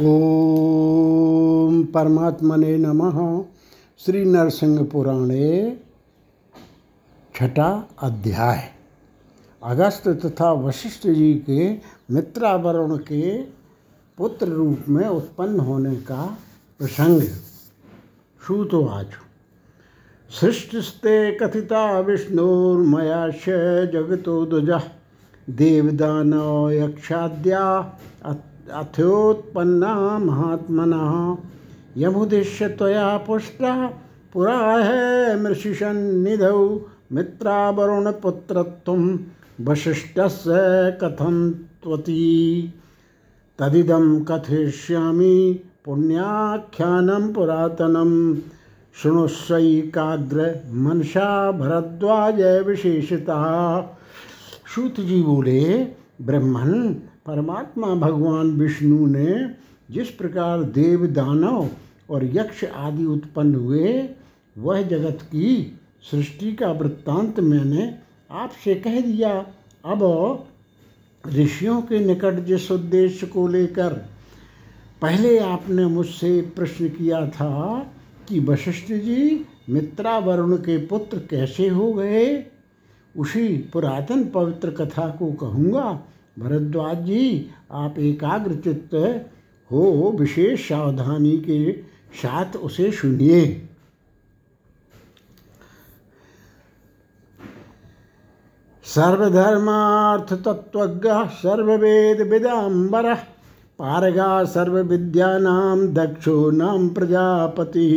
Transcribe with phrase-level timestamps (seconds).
[0.00, 3.18] ओम परमात्मने नमः।
[3.98, 5.76] श्री नरसिंह पुराणे
[7.34, 8.62] छठा अध्याय।
[9.62, 11.68] अगस्त तथा वशिष्ठ जी के
[12.14, 13.42] मित्रावरण के
[14.18, 16.38] पुत्र रूप में उत्पन्न होने का
[16.78, 17.20] प्रसंग।
[18.46, 19.10] श्रुतवाच
[20.30, 23.44] सृष्टिस्ते कथिता विष्णुर्मयाश
[23.94, 24.80] जगतो दुजा
[25.50, 27.62] देवदानव यक्षाद्या
[28.72, 31.36] अथोत्पन्ना महात्मनः
[31.96, 33.90] यमुद्दिश्य त्वया पुष्टः,
[34.32, 36.80] पुरा है मृषिषन्निधौ
[37.12, 39.18] मित्रावरुणपुत्रत्वं
[39.60, 42.74] वसिष्ठस्य कथं त्वती।
[43.58, 48.40] तदिदं कथयिष्यामि पुण्याख्यानं पुरातनं।
[49.02, 53.98] शृणुस्वैकाग्र मनसा भरद्वाज विशेषता।
[54.74, 55.86] श्रुत जी बोले
[56.22, 56.94] ब्रह्मण
[57.26, 59.50] परमात्मा भगवान विष्णु ने
[59.90, 61.68] जिस प्रकार देव दानव
[62.10, 64.08] और यक्ष आदि उत्पन्न हुए,
[64.58, 67.94] वह जगत की सृष्टि का वृत्तांत मैंने
[68.30, 69.46] आपसे कह दिया।
[69.84, 70.44] अब
[71.28, 73.92] ऋषियों के निकट जिस उद्देश्य को लेकर
[75.02, 77.86] पहले आपने मुझसे प्रश्न किया था
[78.28, 82.46] कि वशिष्ठ जी, मित्रा वरुण के पुत्र कैसे हो गए?
[83.16, 86.02] उसी पुरातन पवित्र कथा को कहूँगा।
[86.38, 88.94] भरद्वाज जी आप एकाग्र चित्त
[89.72, 91.72] हो, विशेष सावधानी के
[92.22, 93.68] साथ उसे सुनिए।
[98.84, 103.14] सर्वधर्मार्थ तत्व सर्ववेद विदाम्बर
[103.78, 107.90] पारगा सर्वविद्यानां दक्षो नाम प्रजापति।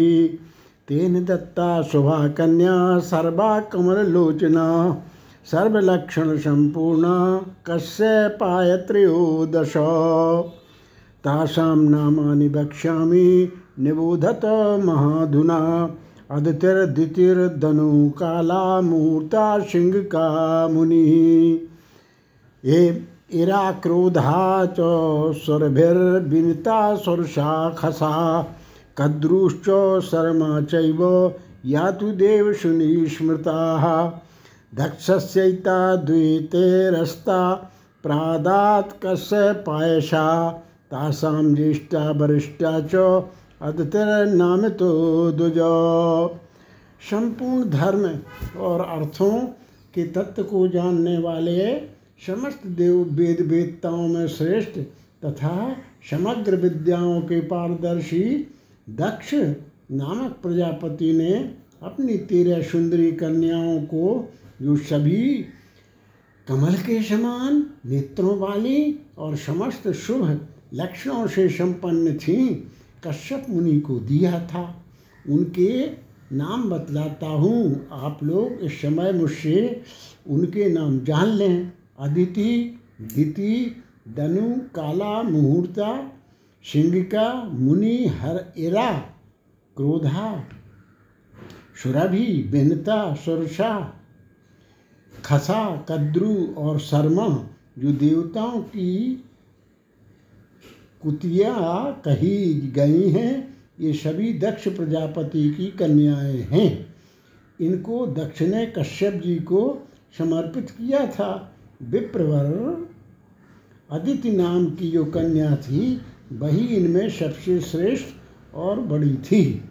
[0.87, 4.97] तेन दत्ता, शुभा कन्या, सर्वा कमललोचना।
[5.51, 7.03] सर्वलक्षण संपूर्ण
[7.65, 9.73] कस्य पायत्रयोदश?
[11.23, 14.41] तासां नामानि वक्ष्यामि निबोधत
[14.85, 15.89] महाधुना।
[16.31, 21.11] अदितिर्दितिर्धनु काला मूर्ता सिंहका मुनिः
[22.65, 24.75] ए इरा क्रोधा च
[25.35, 28.41] सुरभिर्विनिता सुरशाखसा
[28.97, 31.33] कद्रुश्च शर्मा चैव
[31.65, 34.11] यातु देवशुनि स्मृताः।
[34.79, 37.41] दक्षस्यैता द्वैतेरस्ता
[38.03, 40.27] प्रादात् कस्य पायसा
[40.91, 42.95] तासां ज्येष्ठा वरिष्ठा च
[44.79, 44.89] तो
[45.31, 45.71] दुजो
[47.01, 48.05] संपूर्ण धर्म
[48.59, 49.31] और अर्थों
[49.93, 51.59] के तत्व को जानने वाले
[52.27, 54.79] समस्त देव वेद वेदताओं में श्रेष्ठ
[55.25, 55.55] तथा
[56.11, 58.23] समग्र विद्याओं के पारदर्शी
[58.87, 59.33] दक्ष
[59.91, 61.33] नामक प्रजापति ने
[61.83, 64.07] अपनी तेरह सुंदरी कन्याओं को
[64.61, 65.45] जो सभी
[66.47, 72.71] कमल के समान, नेत्रों वाली और समस्त शुभ लक्षणों से संपन्न थी।
[73.07, 74.85] कश्यप मुनि को दिया था।
[75.29, 75.87] उनके
[76.35, 79.83] नाम बतलाता हूँ। आप लोग इस समय मुझसे
[80.27, 83.83] उनके नाम जान लें। अदिति, दिति,
[84.15, 86.11] दनु, काला, मुहूर्ता
[86.63, 88.93] सिंगिका मुनि, हर इरा
[89.77, 90.43] क्रोधा,
[91.83, 93.96] सुरभि, बिनता, सुरसा
[95.25, 97.47] खसा, कद्रु और शर्मा
[97.79, 99.23] जो देवताओं की
[101.03, 101.55] कुतिया
[102.05, 106.95] कही गई हैं, ये सभी दक्ष प्रजापति की कन्याएँ हैं।
[107.61, 112.87] इनको दक्ष ने कश्यप जी को समर्पित किया था। विप्रवर
[113.91, 116.01] अदिति नाम की जो कन्या थी,
[116.33, 118.05] वही इनमें सबसे श्रेष्ठ
[118.55, 119.66] और बड़ी थी।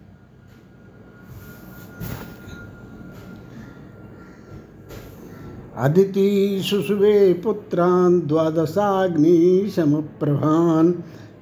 [5.77, 10.93] अदिति सुसुवे पुत्रान् द्वादशाग्निशमप्रभान्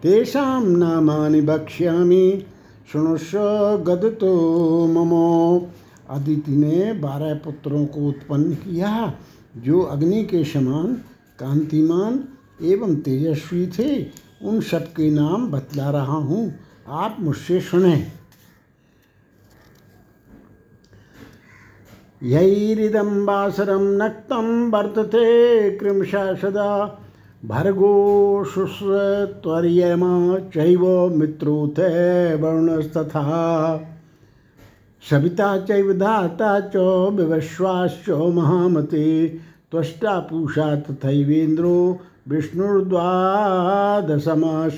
[0.02, 2.44] तेषां नामानि वक्ष्यामि
[2.92, 5.68] शृणुष्व गदतो ममो।
[6.10, 9.14] अदिति ने बारह पुत्रों को उत्पन्न किया।
[9.56, 11.02] जो अग्नि के समान,
[11.38, 12.24] कांतिमान
[12.62, 14.06] एवं तेजस्वी थे,
[14.42, 16.54] उन सब के नाम बतला रहा हूँ।
[16.88, 18.06] आप मुझसे सुने।
[22.22, 27.00] यैरिदं वासरं नक्तं वर्तते कृंशा सदा
[30.54, 31.80] चैव मित्रोथ
[32.40, 33.80] वर्णस्तथा।
[35.10, 36.76] सविता चैव धाता च
[37.12, 39.38] विवश्वाश्च महामते।
[39.70, 44.68] त्वष्टा पूषा तथैवेन्द्रो विष्णुर्द्वादशमा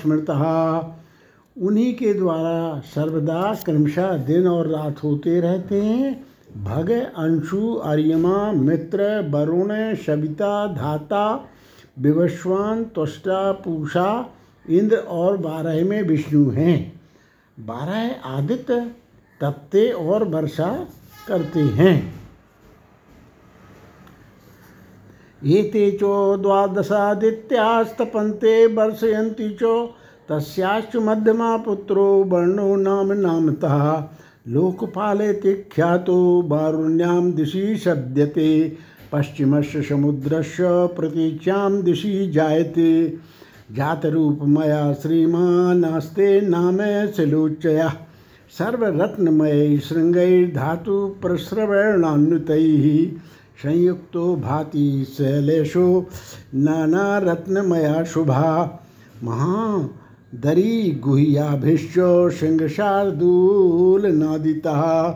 [1.57, 6.26] उन्हीं के द्वारा सर्वदा क्रमशः दिन और रात होते रहते हैं।
[6.63, 11.49] भग अंशु अर्यमा मित्र वरुण सविता धाता
[11.99, 14.29] विवस्वान त्वष्टा पूषा,
[14.69, 17.01] इंद्र और बारह में विष्णु हैं।
[17.59, 18.91] बारह आदित्य
[19.41, 20.87] तपते और वर्षा
[21.27, 22.13] करते हैं।
[25.43, 29.95] ये चो द्वादशादित्यास्तपन्ते वर्षयन्ति चो,
[30.29, 34.09] तस्याश्च मध्यमा पुत्रो वर्णो नाम नामतः।
[34.47, 38.77] लोकपाले ख्यातो बारुण्यां दिशि शब्दते,
[39.11, 43.17] पश्चिमस्य समुद्रस्य प्रतीच्यां दिशि जायते।
[43.71, 46.77] जातरूपमया श्रीमानास्ते नाम
[47.11, 47.89] शिलोच्चयः
[48.49, 53.19] सर्वरत्नमय शृङ्गैर्धातु प्रस्रवणान्वितैः।
[53.57, 56.05] संयुक्तो भाति शैलेशो
[56.55, 58.79] नानारत्नमया शुभा।
[60.35, 65.15] महादरी गुह्याभिश्च सिंहशार्दूलनादितः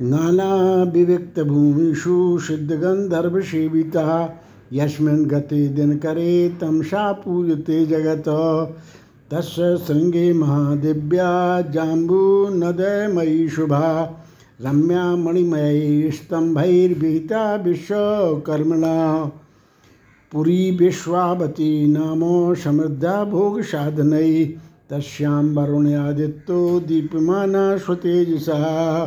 [0.00, 4.28] नानाविविक्तभूमिषु सिद्धगन्धर्वसेवितः
[4.72, 8.76] यस्मिन् गते दिनकरे तमसा पूयते जगत्।
[9.34, 14.16] तस्य शृङ्गे महादिव्या जाम्बूनदमयी शुभा।
[14.62, 19.30] रम्या मणिमयैस्तम्भैर्विहिता विश्वकर्मणा।
[20.32, 24.58] पुरी विश्वावती नामो समृद्धा भोग भोगसाधनैः
[24.90, 29.06] तस्यां वरुण्यादित्यो दीप्यमाना स्वतेजसा।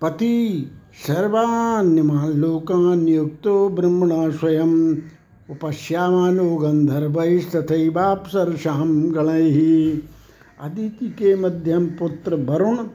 [0.00, 0.70] पति
[1.06, 4.96] सर्वान्यमान् लोकान् नियुक्तो ब्रह्मणा स्वयं
[5.50, 9.98] उपश्यामानो गंधर्वैस्तथैवाप्सरसां गणैः।
[10.60, 12.86] अदिति के मध्यम पुत्र वरुण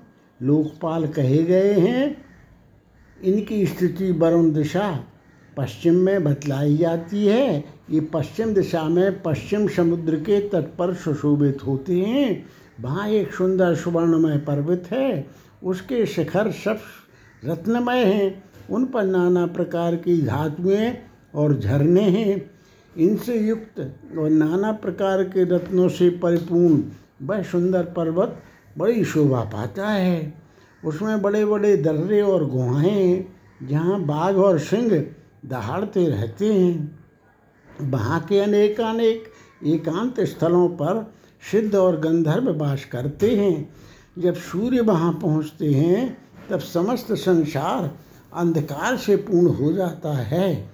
[0.41, 2.25] लोकपाल कहे गए हैं।
[3.23, 5.03] इनकी स्थिति वरुण दिशा
[5.57, 11.57] पश्चिम में बतलाई जाती है। ये पश्चिम दिशा में पश्चिम समुद्र के तट पर सुशोभित
[11.67, 12.45] होते हैं।
[12.81, 15.27] वहाँ एक सुंदर सुवर्णमय पर्वत है।
[15.63, 16.79] उसके शिखर सब
[17.45, 20.93] रत्नमय हैं। उन पर नाना प्रकार की धातुएँ
[21.35, 22.51] और झरने हैं।
[22.97, 26.83] इनसे युक्त और नाना प्रकार के रत्नों से परिपूर्ण
[27.21, 28.43] वह सुंदर पर्वत
[28.77, 30.33] बड़ी शोभा पाता है।
[30.85, 33.35] उसमें बड़े बड़े दर्रे और गुहाएँ हैं,
[33.67, 35.05] जहाँ बाघ और सिंह
[35.45, 36.99] दहाड़ते रहते हैं।
[37.81, 39.31] वहाँ के अनेकानेक
[39.65, 41.13] एकांत स्थलों पर
[41.51, 43.73] सिद्ध और गंधर्व वास करते हैं।
[44.19, 46.17] जब सूर्य वहाँ पहुँचते हैं,
[46.49, 47.97] तब समस्त संसार
[48.33, 50.69] अंधकार से पूर्ण हो जाता है।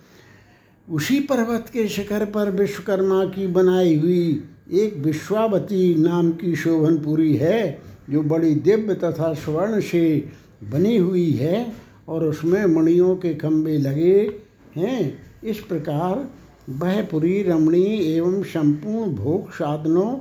[0.89, 7.81] उसी पर्वत के शिखर पर विश्वकर्मा की बनाई हुई एक विश्वावती नाम की शोभनपुरी है,
[8.09, 10.29] जो बड़ी दिव्य तथा स्वर्ण से
[10.63, 11.73] बनी हुई है
[12.07, 14.48] और उसमें मणियों के खंभे लगे
[14.79, 16.29] हैं। इस प्रकार
[16.69, 20.17] वह पुरी रमणीय एवं संपूर्ण भोग साधनों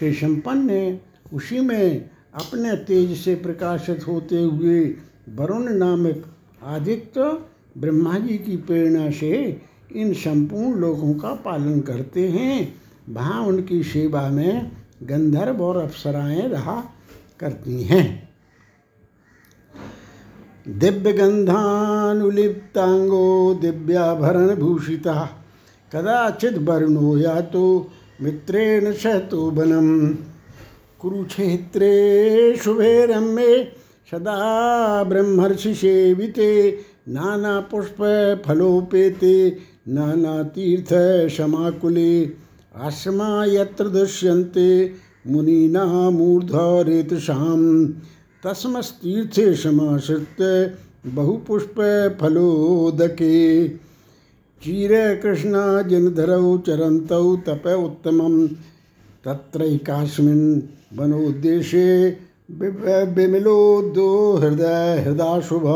[0.00, 1.00] से संपन्न है।
[1.32, 4.94] उसी में अपने तेज से प्रकाशित होते हुए
[5.28, 6.24] वरुण नामक
[6.62, 7.38] आदित्य
[7.78, 9.60] ब्रह्मा जी की प्रेरणा से
[9.96, 12.74] इन संपूर्ण लोगों का पालन करते हैं।
[13.08, 14.72] वहाँ उनकी सेवा में
[15.02, 16.82] गंधर्व और अप्सराएँ रहा
[17.40, 18.29] करती हैं।
[20.66, 21.58] दिव्य गंधानुलिप्तांगो
[23.60, 25.14] दिव्याभरण भूषिता
[25.92, 27.62] कदाचित वर्णो या तो
[28.20, 29.88] मित्रेण सहतो बनम
[31.00, 31.92] कुरुक्षेत्रे
[32.64, 33.54] शुभे रम्ये
[34.12, 34.34] सदा
[39.88, 40.92] नाना तीर्थ
[41.36, 42.12] समाकुले
[42.86, 44.70] आश्रमा यत्र दृश्यन्ते
[46.18, 47.60] मूर्धरेतसां
[48.44, 53.68] तस्मस्तीर्थे समाश्रित्य बहुपुष्पफलोदके
[54.62, 58.48] चीरकृष्णा जिनधरौ चरन्तौ तप उत्तमं
[59.24, 60.60] तत्रैकास्मिन्
[60.98, 62.10] वनोद्देशे
[63.94, 65.66] दो हृदय हृदय शुभ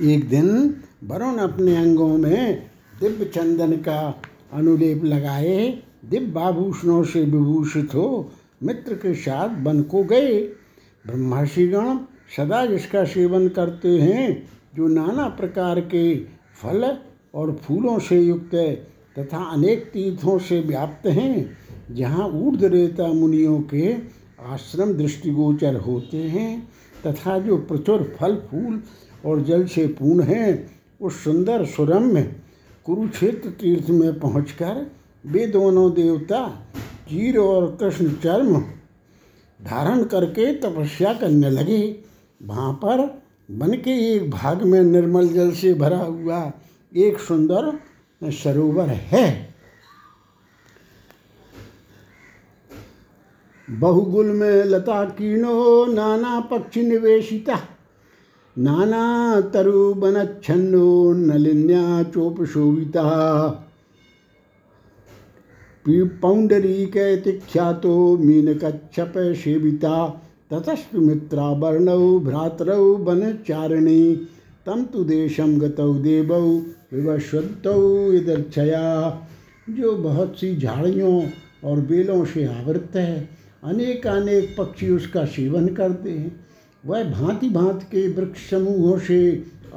[0.00, 2.68] एक दिन वरुण अपने अंगों में
[3.00, 4.20] दिव्य चंदन का
[4.52, 10.40] अनुलेप लगाए। दिव्य आभूषणों से विभूषित हो मित्र के साथ वन को गए।
[11.04, 11.98] ब्रह्मर्षिगण
[12.36, 16.14] सदा जिसका सेवन करते हैं, जो नाना प्रकार के
[16.62, 16.96] फल
[17.34, 18.74] और फूलों से युक्त है
[19.16, 21.56] तथा अनेक तीर्थों से व्याप्त हैं,
[21.90, 23.92] जहाँ ऊर्धरेता मुनियों के
[24.46, 26.68] आश्रम दृष्टिगोचर होते हैं
[27.06, 28.82] तथा जो प्रचुर फल, फूल
[29.26, 32.22] और जल से पूर्ण हैं, उस सुंदर सुरम्य
[32.86, 34.86] कुरुक्षेत्र तीर्थ में पहुंचकर
[35.24, 36.40] वे दोनों देवता
[37.10, 38.60] चीर और कृष्ण चर्म
[39.64, 42.00] धारण करके तपस्या करने लगे।
[42.42, 46.52] वहाँ पर वन के एक भाग में निर्मल जल से भरा हुआ
[46.96, 47.80] एक सुंदर
[48.24, 49.54] सरोवर है।
[53.70, 57.60] बहुगुल में लता कीनो, नाना पक्षी निवेशिता,
[58.58, 63.66] नाना तरु बन बनच्छन्नो नलिन्या चोप शोभिता
[65.86, 70.08] पौण्डरीकैति ख्यातो मीनकच्छप सेविता
[70.50, 74.14] ततस्तु मित्रावर्णौ भ्रातरौ वनचारिणी
[74.66, 76.40] तम तु देशम गतौ देवौ
[76.92, 78.84] विवस्वतौ इदर्छया
[79.70, 81.22] जो बहुत सी झाड़ियों
[81.64, 83.28] और बेलों से आवृत है
[83.64, 86.40] अनेक अनेक पक्षी उसका सेवन करते हैं।
[86.86, 89.20] वह भांति भांति के वृक्ष समूहों से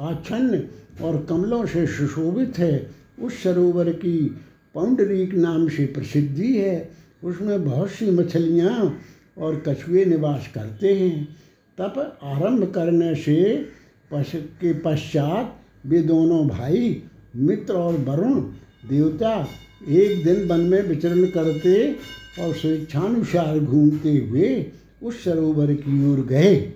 [0.00, 0.62] आच्छन्न
[1.02, 2.90] और कमलों से सुशोभित है,
[3.22, 4.36] उस सरोवर की
[4.74, 6.90] पौंडरीक नाम से प्रसिद्धि है।
[7.24, 9.00] उसमें बहुत सी मछलियाँ
[9.38, 11.36] और कछुए निवास करते हैं।
[11.78, 13.66] तप आरंभ करने से
[14.12, 17.02] पश, के पश्चात वे दोनों भाई,
[17.36, 18.40] मित्र और वरुण,
[18.88, 19.48] देवता,
[19.88, 21.96] एक दिन वन में विचरण करते
[22.40, 24.66] और स्वेच्छानुसार घूमते हुए
[25.02, 26.72] उस सरोवर की ओर गए।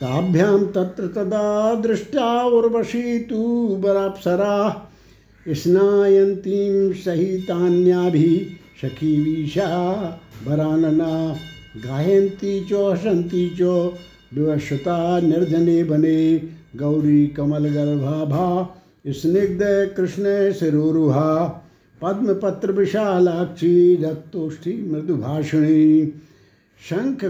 [0.00, 4.86] ताभ्याम तत्र तदा दृष्टा उर्वशी तु बराप्सरा
[5.48, 8.46] स्नायन्तीं सहितान्याभि
[8.82, 10.02] सखी वीशा
[10.48, 11.36] वरानना
[11.76, 13.62] गायन्ती च, हसन्ती च
[14.34, 16.42] विवशता निर्जने बने।
[16.76, 18.74] गौरी कमलगर्भाभा
[20.52, 21.62] शिरोरुहा
[22.02, 26.12] पद्मपत्र विशालाक्षी रक्तोष्ठी मृदुभाषिणी।
[26.90, 27.24] शंख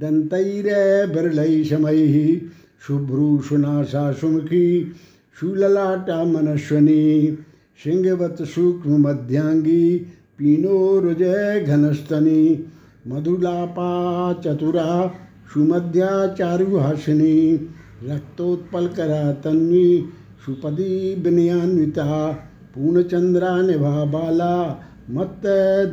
[0.00, 2.40] कुंदेन्दु धवलैर्दन्तैर्बिरलैः शमैः
[2.86, 4.92] शुभ्रूषुनाशा सुमुखी
[5.40, 7.38] शूललाटा मनस्वनी
[7.84, 9.98] सिंहवत सूक्ष्म मध्यांगी
[10.38, 12.66] पीनोरुजय घनस्तनी,
[13.08, 15.14] मधुलापा चतुरा,
[15.54, 17.68] सुमध्या चारुहासिनी,
[18.04, 20.04] रक्तोत्पलकरा तन्वी,
[20.46, 22.32] सुपदी विनयान्विता
[22.74, 25.42] पूर्णचंद्रा निभा बाला मत्त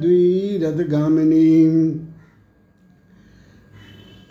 [0.01, 1.69] द्विरथगामिनी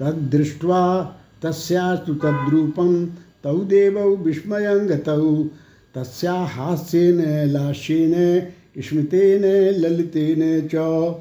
[0.00, 3.06] तद्दृष्ट्वा तस्यास्तु तद्रूपं
[3.44, 5.50] तौ देवौ विस्मयं गतौ।
[5.94, 7.20] तस्या हास्येन
[9.80, 11.14] ललितेन च।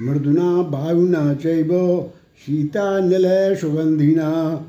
[0.00, 2.10] मृदुना वायुना चैव
[2.46, 4.66] शीतानिलयसुगन्धिना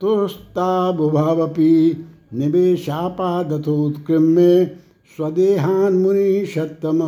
[0.00, 1.72] तुस्ताबुभावपि
[5.16, 7.02] स्वदेहान मुनि सत्तम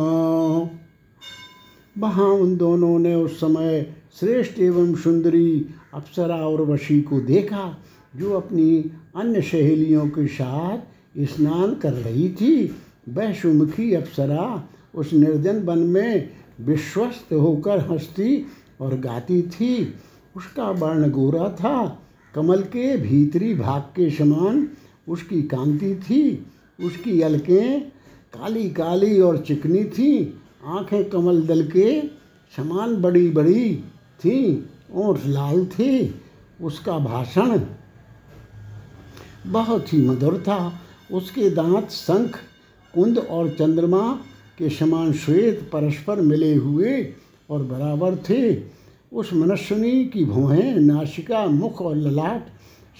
[1.97, 3.81] वहाँ उन दोनों ने उस समय
[4.19, 7.77] श्रेष्ठ एवं सुंदरी अप्सरा और वशी को देखा,
[8.15, 10.77] जो अपनी अन्य सहेलियों के साथ
[11.19, 12.75] स्नान कर रही थी।
[13.09, 14.63] वह सुमुखी अप्सरा
[14.95, 16.29] उस निर्जन वन में
[16.61, 18.45] विश्वस्त होकर हंसती
[18.79, 19.93] और गाती थी।
[20.37, 22.01] उसका वर्ण गोरा था।
[22.35, 24.69] कमल के भीतरी भाग के समान
[25.07, 26.45] उसकी कांति थी।
[26.79, 27.81] उसकी अलकें
[28.33, 32.01] काली काली और चिकनी थी। आँखें कमल दल के
[32.57, 33.75] समान बड़ी बड़ी
[34.19, 36.09] थी और लाल थे।
[36.61, 37.61] उसका भाषण
[39.47, 40.81] बहुत ही मधुर था।
[41.11, 42.39] उसके दांत, शंख,
[42.95, 44.19] कुंद और चंद्रमा
[44.57, 47.13] के समान श्वेत परस्पर मिले हुए
[47.49, 48.63] और बराबर थे।
[49.13, 52.47] उस मनुष्यनी की भुहें नासिका मुख और ललाट,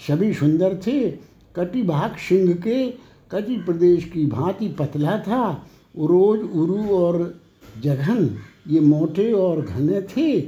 [0.08, 1.10] सभी सुंदर थे।
[1.56, 2.90] कटिभाग सिंह के,
[3.30, 5.66] कटी प्रदेश की भांति पतला था।
[5.98, 7.40] उरोज, उरु और
[7.82, 8.36] जघन,
[8.68, 10.40] ये मोटे और घने थे।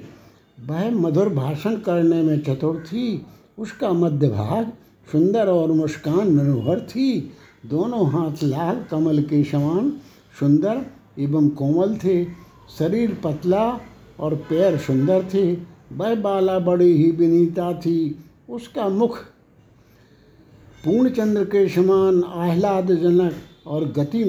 [0.67, 3.27] वह मधुर भाषण करने में चतुर थी।
[3.59, 4.73] उसका मध्य भाग
[5.13, 7.33] सुंदर और मुस्कान मनोहर थी।
[7.67, 9.91] दोनों हाथ लाल, कमल के समान
[10.41, 10.87] सुंदर
[11.19, 12.25] एवं कोमल थे।
[12.79, 13.81] शरीर पतला
[14.21, 15.53] और पैर सुंदर थे,
[15.93, 18.19] वह बाला बड़ी ही विनीता थी।
[18.51, 19.19] उसका मुख
[20.85, 23.35] पूर्णचंद्र के समान आह्लादजनक
[23.67, 24.25] और गति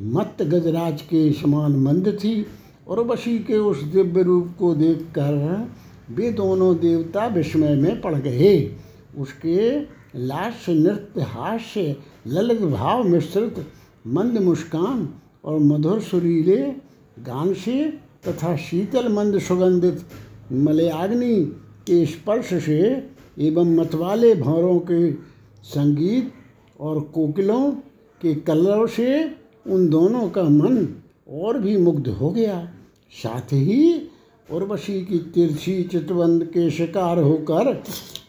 [0.00, 2.46] मत गजराज के समान मंद थी
[2.88, 5.68] और वशी के उस दिव्य रूप को देखकर
[6.10, 8.76] वे दोनों देवता विस्मय में पड़ गए।
[9.18, 9.80] उसके
[10.16, 13.66] लास्य नृत्य, हास्य, ललित भाव, मिश्रित
[14.06, 15.08] मंद मुस्कान
[15.44, 16.56] और मधुर सुरीले
[17.18, 20.04] गान से तथा शीतल मंद सुगंधित
[20.52, 21.34] मलयाग्नि
[21.86, 23.08] के स्पर्श से
[23.38, 25.12] एवं मतवाले भौरों के
[25.64, 26.32] संगीत
[26.80, 27.70] और कोकिलों
[28.20, 29.24] के कलरव से
[29.66, 30.88] उन दोनों का मन
[31.30, 32.72] और भी मुग्ध हो गया।
[33.12, 34.10] साथ ही
[34.52, 37.82] उर्वशी की तिरछी चितबंद के शिकार होकर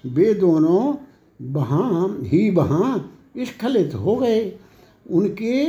[0.06, 0.96] वे दोनों
[1.42, 4.60] वहाँ ही वहाँ स्खलित हो गए।
[5.12, 5.66] उनके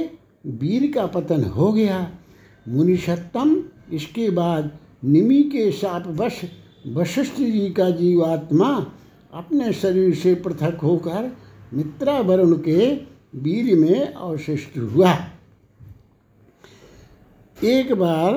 [0.47, 2.11] वीर का पतन हो गया।
[2.69, 3.55] मुनिषत्तम
[3.93, 4.71] इसके बाद
[5.05, 6.41] निमि के शाप वश
[6.87, 8.69] वशिष्ठ जी का जीवात्मा
[9.33, 11.31] अपने शरीर से पृथक होकर
[11.75, 12.95] मित्रा वरुण के
[13.35, 15.15] वीर में अवशिष्ट हुआ।
[17.65, 18.35] एक बार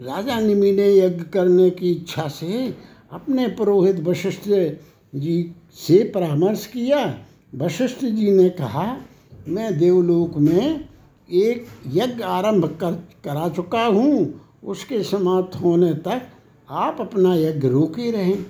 [0.00, 2.74] राजा निमि ने यज्ञ करने की इच्छा से
[3.12, 4.48] अपने पुरोहित वशिष्ठ
[5.14, 7.18] जी से परामर्श किया।
[7.54, 8.96] वशिष्ठ जी ने कहा,
[9.48, 10.88] मैं देवलोक में
[11.30, 12.92] एक यज्ञ आरंभ कर,
[13.24, 16.22] करा चुका हूँ उसके समाप्त होने तक
[16.70, 18.46] आप अपना यज्ञ रोके रहें।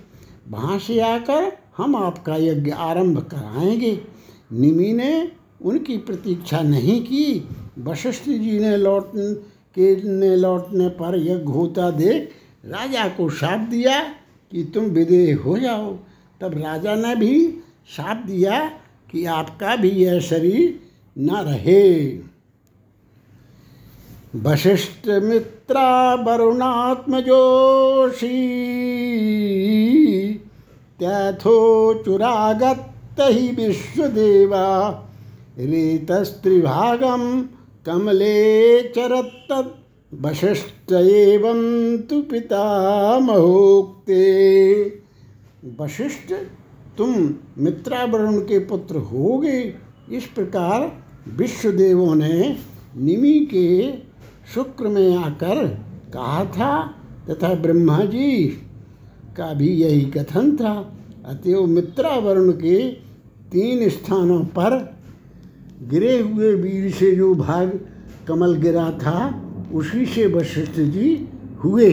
[0.48, 4.00] वहाँ से आकर हम आपका यज्ञ आरंभ कराएँगे।
[4.52, 5.32] निमि ने
[5.62, 9.12] उनकी प्रतीक्षा नहीं की। वशिष्ठ जी ने लौट
[9.74, 12.30] के ने लौटने पर यज्ञ होता देख
[12.66, 14.02] राजा को शाप दिया
[14.52, 15.98] कि तुम विदेह हो जाओ।
[16.40, 17.48] तब राजा ने भी
[17.96, 18.68] शाप दिया
[19.12, 20.80] कि आपका भी यह शरीर
[21.18, 22.04] न रहे।
[24.44, 28.42] वशिष्ठ मित्रा वरुणात्मजोषी।
[32.04, 34.64] चुरागत ही विश्वदेवा।
[35.58, 37.44] रीतस्त्रिभागम
[37.86, 39.74] कमले चरत
[40.14, 44.22] वशिष्ठ एवं तु पितामहोक्ते।
[45.80, 46.32] वशिष्ठ,
[46.98, 49.74] तुम मित्रावरुण के पुत्र होगे
[50.12, 50.92] इस प्रकार
[51.28, 52.56] विश्वदेवों ने
[52.96, 54.05] निमि के
[54.54, 55.66] शुक्र में आकर
[56.14, 56.94] कहा था
[57.30, 58.46] तथा ब्रह्मा जी
[59.36, 60.92] का भी यही कथन था।
[61.26, 62.88] अतएव मित्रावरुण के
[63.52, 64.96] तीन स्थानों पर
[65.88, 67.80] गिरे हुए वीर से जो भाग
[68.28, 71.28] कमल गिरा था, उसी से वशिष्ठ जी
[71.64, 71.90] हुए।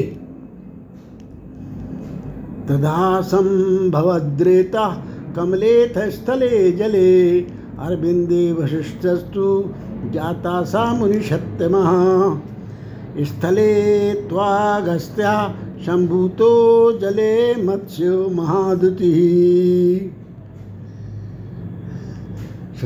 [2.68, 5.06] तदा संभवद्रेता
[5.36, 7.42] कमलेथ स्थले जले।
[7.80, 9.74] अरविंदे वशिष्ठस्तु
[10.12, 12.40] जाता सा मुनिषत्तमः
[13.26, 15.56] स्थले त्वागस्त्या
[15.86, 20.24] शम्भूतो जले मत्स्य महादुतिः।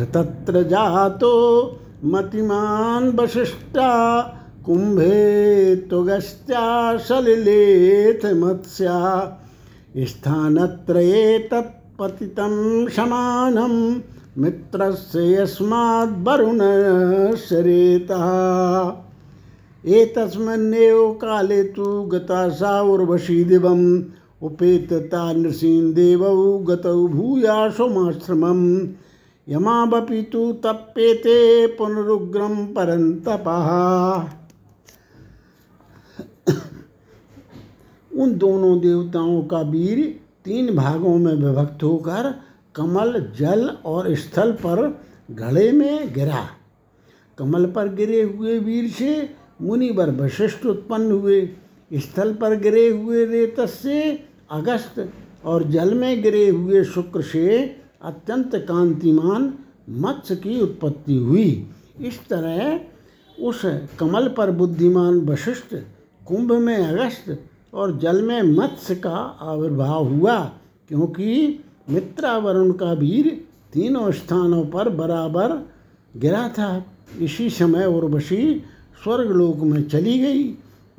[0.06, 4.22] तत्र जातो मतिमान् वशिष्ठा
[4.65, 9.38] कुम्भे त्वगस्त्या सलिलेथ मत्स्या।
[9.98, 11.50] स्थानत्रये
[11.98, 14.02] तत्पतितं समानं
[14.38, 18.94] मित्रस्य यस्माद्वरुणस्य रेतः
[19.86, 24.04] एतस्मिन्नेव काले तु गता सा उर्वशी दिवम्,
[24.44, 28.88] उपेतता नृसीन् देवौ गतौ भूयाशुमाश्रमम्।
[29.50, 33.68] यमावपि तु तप्येते पुनरुग्रं परन्तपः।
[38.24, 42.34] उन दोनों देवताओं का वीर तीन भागों में विभक्त होकर
[42.76, 46.48] कमल, जल और स्थल पर घड़े में गिरा।
[47.38, 49.30] कमल पर गिरे हुए वीर से
[49.62, 51.50] मुनिवर वशिष्ठ उत्पन्न हुए।
[51.94, 54.00] स्थल पर गिरे हुए रेतस से
[54.52, 55.10] अगस्त
[55.46, 57.58] और जल में गिरे हुए शुक्र से
[58.02, 59.54] अत्यंत कांतिमान
[59.90, 61.52] मत्स्य की उत्पत्ति हुई।
[62.02, 62.80] इस तरह
[63.38, 63.62] उस
[64.00, 65.76] कमल पर बुद्धिमान वशिष्ठ
[66.26, 67.38] कुंभ में अगस्त
[67.73, 70.39] और जल में मत्स्य का आविर्भाव हुआ,
[70.89, 73.30] क्योंकि मित्रावरुण का वीर
[73.73, 75.53] तीनों स्थानों पर बराबर
[76.17, 76.86] गिरा था।
[77.19, 78.63] इसी समय उर्वशी
[79.03, 80.43] स्वर्गलोक में चली गई।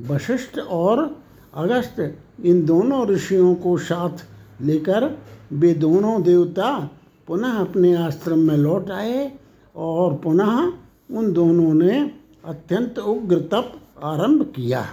[0.06, 1.16] वशिष्ठ और
[1.54, 2.00] अगस्त
[2.44, 4.24] इन दोनों ऋषियों को साथ
[4.62, 5.18] लेकर
[5.52, 6.90] वे दोनों देवता
[7.26, 9.32] पुनः अपने आश्रम में लौट आए
[9.76, 10.72] और पुनः
[11.16, 12.00] उन दोनों ने
[12.44, 13.72] अत्यंत उग्र तप
[14.04, 14.84] आरंभ किया।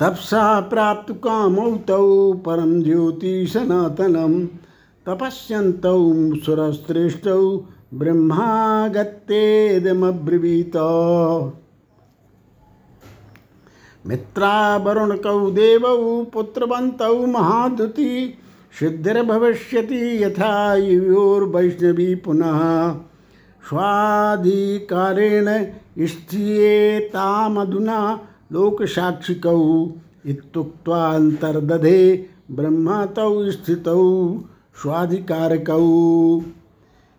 [0.00, 4.46] तपसा प्राप्त कामौ तौ परम ज्योति सनातनम
[5.06, 6.00] तपस्यन्तौ
[6.44, 7.42] सुरश्रेष्ठौ
[7.94, 10.76] ब्रह्मागत्येदमब्रवीत
[14.06, 18.38] मित्रावरुणकौ देवौ पुत्रवन्तौ महादुति
[18.80, 22.60] सिद्धिर्भविष्यति यथा युयोर्वैष्णवी पुनः।
[23.64, 25.48] स्वाधिकारेण
[28.52, 29.90] लोकसाक्षिकौ।
[30.26, 34.40] इत्युक्त्वान्तर्दधे ब्रह्मा तौ स्थितौ
[34.82, 36.42] स्वाधिकारकौ।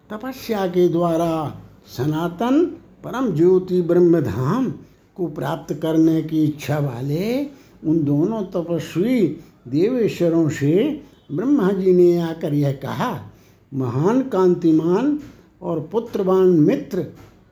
[0.09, 1.61] तपस्या के द्वारा
[1.97, 2.65] सनातन
[3.03, 4.73] परम ज्योति ब्रह्मधाम
[5.15, 7.47] को प्राप्त करने की इच्छा वाले
[7.85, 9.37] उन दोनों तपस्वी
[9.67, 13.31] देवेश्वरों से ब्रह्मा जी ने आकर यह कहा,
[13.73, 15.19] महान कांतिमान
[15.61, 17.05] और पुत्रवान मित्र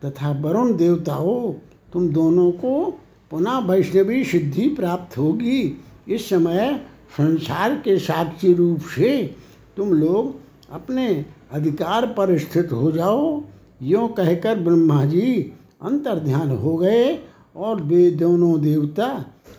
[0.05, 1.53] तथा वरुण देवताओं,
[1.93, 2.99] तुम दोनों को
[3.31, 6.79] पुनः वैष्णवी सिद्धि प्राप्त होगी। इस समय
[7.17, 9.35] संसार के साक्षी रूप से
[9.77, 10.35] तुम लोग
[10.71, 13.43] अपने अधिकार पर स्थित हो जाओ।
[13.81, 15.33] यों कहकर ब्रह्मा जी
[15.81, 17.19] अंतर ध्यान हो गए
[17.55, 19.07] और वे दोनों देवता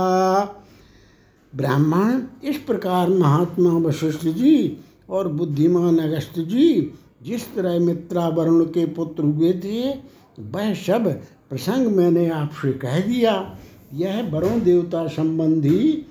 [1.54, 4.78] ब्राह्मण, इस प्रकार महात्मा वशिष्ठ जी
[5.10, 9.94] और बुद्धिमान अगस्त जी, जिस तरह मित्रा वरुण के पुत्र हुए थे,
[10.40, 11.20] वह सब
[11.50, 13.56] प्रसंग मैंने आपसे कह दिया।
[13.94, 16.06] यह वरुण देवता संबंधी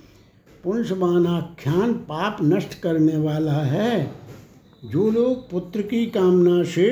[0.64, 4.21] पुंसमानाख्यान पाप नष्ट करने वाला है।
[4.84, 6.88] जो लोग पुत्र की कामना से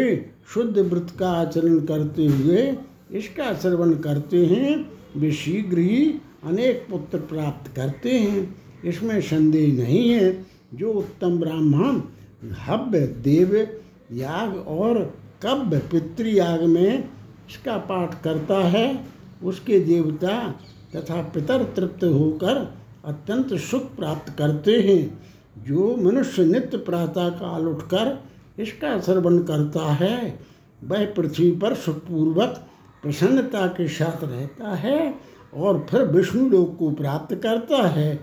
[0.53, 2.77] शुद्ध व्रत का आचरण करते हुए
[3.11, 6.05] इसका श्रवण करते हैं, वे शीघ्र ही
[6.43, 12.01] अनेक पुत्र प्राप्त करते हैं। इसमें संदेह नहीं है, जो उत्तम ब्राह्मण
[12.59, 13.55] हव्य देव
[14.13, 14.99] याग और
[15.43, 17.09] कव्य पितृयाग में
[17.49, 19.05] इसका पाठ करता है,
[19.43, 20.37] उसके देवता
[20.95, 22.55] तथा पितर तृप्त होकर
[23.05, 25.28] अत्यंत सुख प्राप्त करते हैं।
[25.67, 28.17] जो मनुष्य नित्य प्रातः काल उठकर
[28.59, 30.39] इसका श्रवण करता है,
[30.81, 32.65] वह पृथ्वी पर सुखपूर्वक
[33.03, 35.13] प्रसन्नता के साथ रहता है
[35.53, 38.19] और फिर विष्णु लोक को प्राप्त करता है।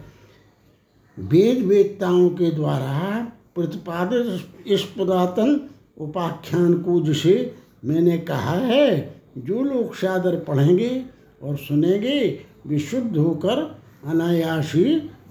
[1.18, 5.60] वेद वेदताओं के द्वारा प्रतिपादित इस पुरातन
[5.98, 11.04] उपाख्यान को जिसे मैंने कहा है, जो लोग सादर पढ़ेंगे
[11.42, 14.84] और सुनेंगे, वे शुद्ध होकर अनायासी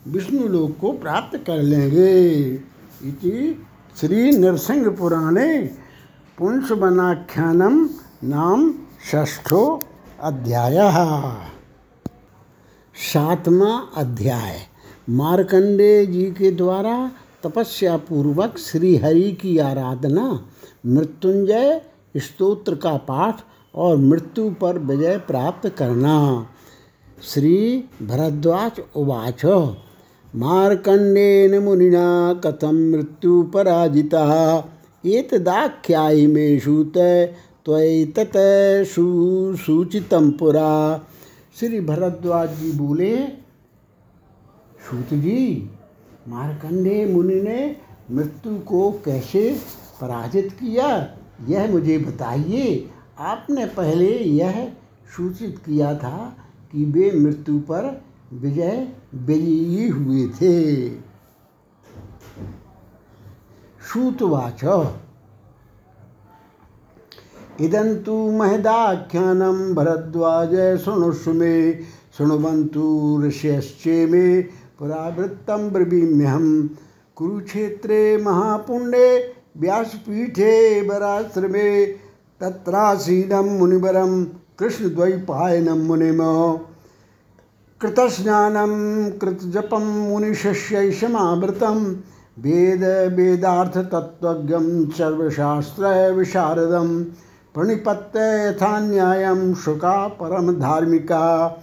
[0.08, 2.30] विष्णु लोक को प्राप्त कर लेंगे।
[3.04, 3.66] इति
[4.02, 5.70] श्री नरसिंह पुराणे
[6.38, 7.90] पुंसवनाख्यानम
[8.24, 8.74] नाम
[9.12, 9.82] षष्ठो
[10.22, 10.78] अध्याय।
[12.96, 14.60] सातवा अध्याय।
[15.10, 17.12] मार्कंडे जी के द्वारा
[17.44, 20.46] तपस्या पूर्वक श्री हरि की आराधना,
[20.86, 21.82] मृत्युंजय
[22.18, 23.42] स्तोत्र का पाठ
[23.76, 26.48] और मृत्यु पर विजय प्राप्त करना।
[27.24, 29.46] श्री भरद्वाज उवाच।
[30.36, 34.24] मार्कंडेन मुनिना कथम मृत्यु पराजिता
[35.06, 36.94] एक एतदाख्यायि मे सूत
[37.66, 38.32] त्वैतत
[38.88, 41.04] सुसूचितम पुरा।
[41.60, 43.18] श्री भरद्वाज जी बोले
[44.88, 45.70] सूत जी
[46.28, 47.76] मार्कंडे मुनि ने
[48.12, 49.56] मृत्यु को कैसे
[50.02, 51.18] पराजित किया?
[51.50, 54.68] यह मुझे बताइए। आपने पहले यह
[55.18, 56.38] सूचित किया था
[56.72, 58.02] कि वे मृत्यु पर
[58.34, 60.90] विजय विजयी हुए थे।
[63.86, 64.64] सूतवाच
[67.62, 71.74] इदंतु महदाख्यानम भरद्वाज शृणुष्व मे
[72.18, 74.42] शृण्वन्तु ऋष्यश्चे मे,
[74.80, 76.68] पुरावृत्तं ब्रवीम्यहं
[77.16, 81.86] कुरुक्षेत्रे महापुण्ये व्यासपीठे वराश्रमे
[82.42, 84.26] तत्रासीनं मुनिवरं
[84.60, 86.22] कृष्णद्वैपायनं मुनिम।
[87.82, 91.96] कृतस्नानं, कृतजपं मुनिशिष्यै समावृतं
[92.40, 97.04] वेद, वेदार्थतत्त्वज्ञं सर्वशास्त्रविशारदं
[97.54, 101.58] प्रणिपत्य यथा न्यायं शुका परमधार्मिका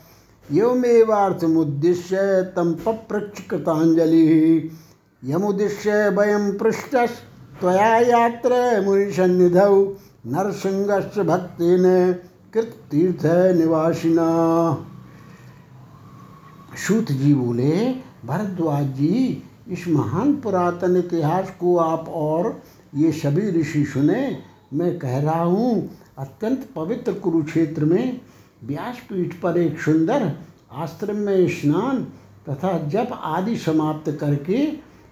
[0.52, 9.96] एवमेवार्थमुद्दिश्य तं पप्रच्छ कृताञ्जलिः यमुद्दिश्य, वयं पृष्टस्त्वया यात्र मुनिसन्निधौ
[10.26, 12.14] नरसिंहश्च भक्तेन,
[12.54, 14.86] कृततीर्थनिवासिना।
[16.76, 22.62] सूत जी बोले, भरद्वाज जी, इस महान पुरातन इतिहास को आप और
[22.94, 24.38] ये सभी ऋषि सुने,
[24.74, 28.20] मैं कह रहा हूँ, अत्यंत पवित्र कुरुक्षेत्र में
[28.64, 30.32] व्यासपीठ पर एक सुंदर
[30.72, 32.04] आश्रम में स्नान
[32.48, 34.66] तथा जप आदि समाप्त करके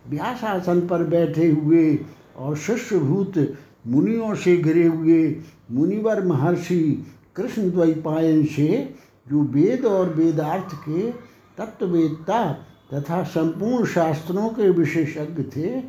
[0.09, 1.99] व्यास आसन पर बैठे हुए
[2.37, 5.37] और शिष्यभूत मुनियों से घिरे हुए
[5.71, 8.95] मुनिवर महर्षि कृष्ण द्वैपायन से,
[9.27, 11.30] जो वेद और वेदार्थ के
[11.61, 12.53] तत्ववेदता
[12.95, 15.81] तथा संपूर्ण शास्त्रों के विशेषज्ञ थे।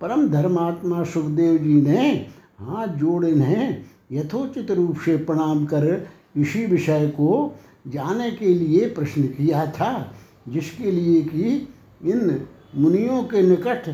[0.00, 2.08] परम धर्मात्मा सुखदेव जी ने
[2.60, 9.22] हाथ जोड़ इन्हें यथोचित रूप से प्रणाम कर इसी विषय को जाने के लिए प्रश्न
[9.22, 10.14] किया था,
[10.48, 11.68] जिसके लिए कि
[12.04, 13.88] इन मुनियों के निकट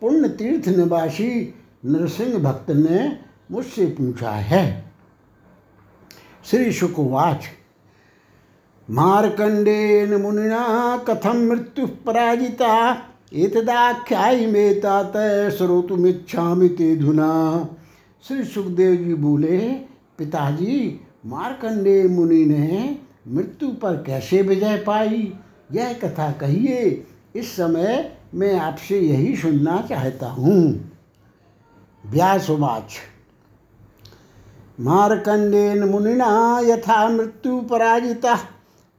[0.00, 3.18] पुण्य तीर्थ निवासी नरसिंह भक्त ने
[3.50, 4.92] मुझसे पूछा है।
[6.44, 7.44] श्री शुकवाच
[8.90, 12.96] मार्कंडेन मुनिना कथम मृत्यु पराजिता?
[13.34, 15.12] एतदाख्यायी में तात
[15.50, 17.68] श्रोतुमिच्छामि ते धुना।
[18.28, 19.58] श्री सुखदेव जी बोले,
[20.18, 25.34] पिताजी मार्कंडे मुनि ने मृत्यु पर कैसे विजय पाई?
[25.72, 30.92] यह कथा कहिए, इस समय मैं आपसे यही सुनना चाहता हूँ।
[32.06, 32.94] व्यासवाच।
[34.80, 38.38] मार्कंडेन मुनिना यथा मृत्यु पराजिता।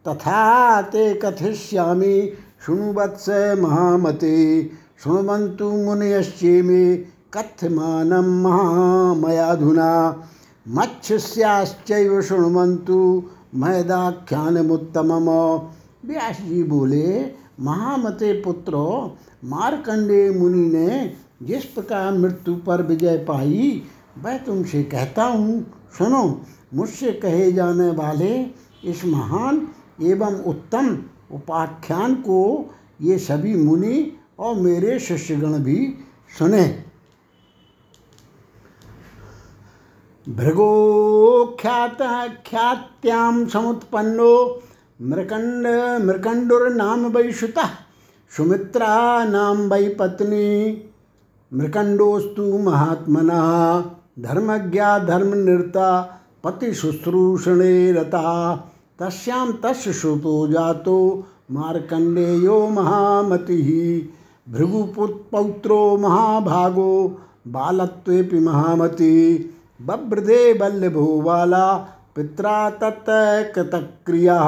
[0.08, 2.16] तथा ते कथिष्यामि
[2.66, 4.38] शृणुवत्स महामते।
[5.04, 6.84] शृण्वन्तु मुनयश्चे मे
[7.34, 9.92] कथमानं महामयाधुना।
[10.68, 13.00] मत्स्याश्चैव शृण्वन्तु
[13.56, 15.30] मैदाख्यानमुत्तमम
[16.06, 17.08] व्यास जी बोले,
[17.60, 18.78] महामते पुत्र
[19.46, 23.84] मारकंडे मुनि ने जिस प्रकार मृत्यु पर विजय पाई
[24.24, 25.64] वह तुमसे कहता हूँ,
[25.98, 26.24] सुनो,
[26.74, 28.34] मुझसे कहे जाने वाले
[28.84, 29.68] इस महान
[30.00, 30.98] एवं उत्तम
[31.36, 32.40] उपाख्यान को
[33.02, 35.78] ये सभी मुनि और मेरे शिष्यगण भी
[36.40, 36.66] सुने।
[40.28, 41.98] भृगोख्यात
[42.48, 44.34] ख्यात्यां समुत्पन्नो
[45.02, 45.68] मृकंड
[46.06, 47.70] मृकंडुर्नाम वै सुता
[48.32, 50.48] सुमित्रा नाम वै पत्नी
[51.52, 53.42] मृकंडोस्तु महात्मना
[54.20, 55.90] धर्मज्ञा धर्मनिरता
[56.44, 58.24] पति शुश्रूषणे रता
[59.00, 59.94] तस्यां तस्य
[60.48, 63.58] जातो मार्कंडेयो महामति।
[64.50, 69.14] भृगुपुत्रौ महाभागो बालत्वेपि महामति।
[69.82, 71.76] बभ्रदे बल्लभो बाला
[72.16, 74.40] पित्रा तत्कृतक्रिया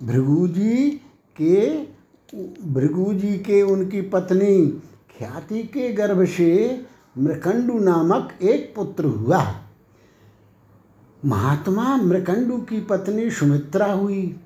[0.00, 0.90] भृगु जी
[1.36, 1.60] के
[2.72, 4.66] भृगुजी के उनकी पत्नी
[5.18, 6.50] ख्याति के गर्भ से
[7.18, 9.44] मृकंडु नामक एक पुत्र हुआ।
[11.26, 14.36] महात्मा मृकंडु की पत्नी सुमित्रा हुई।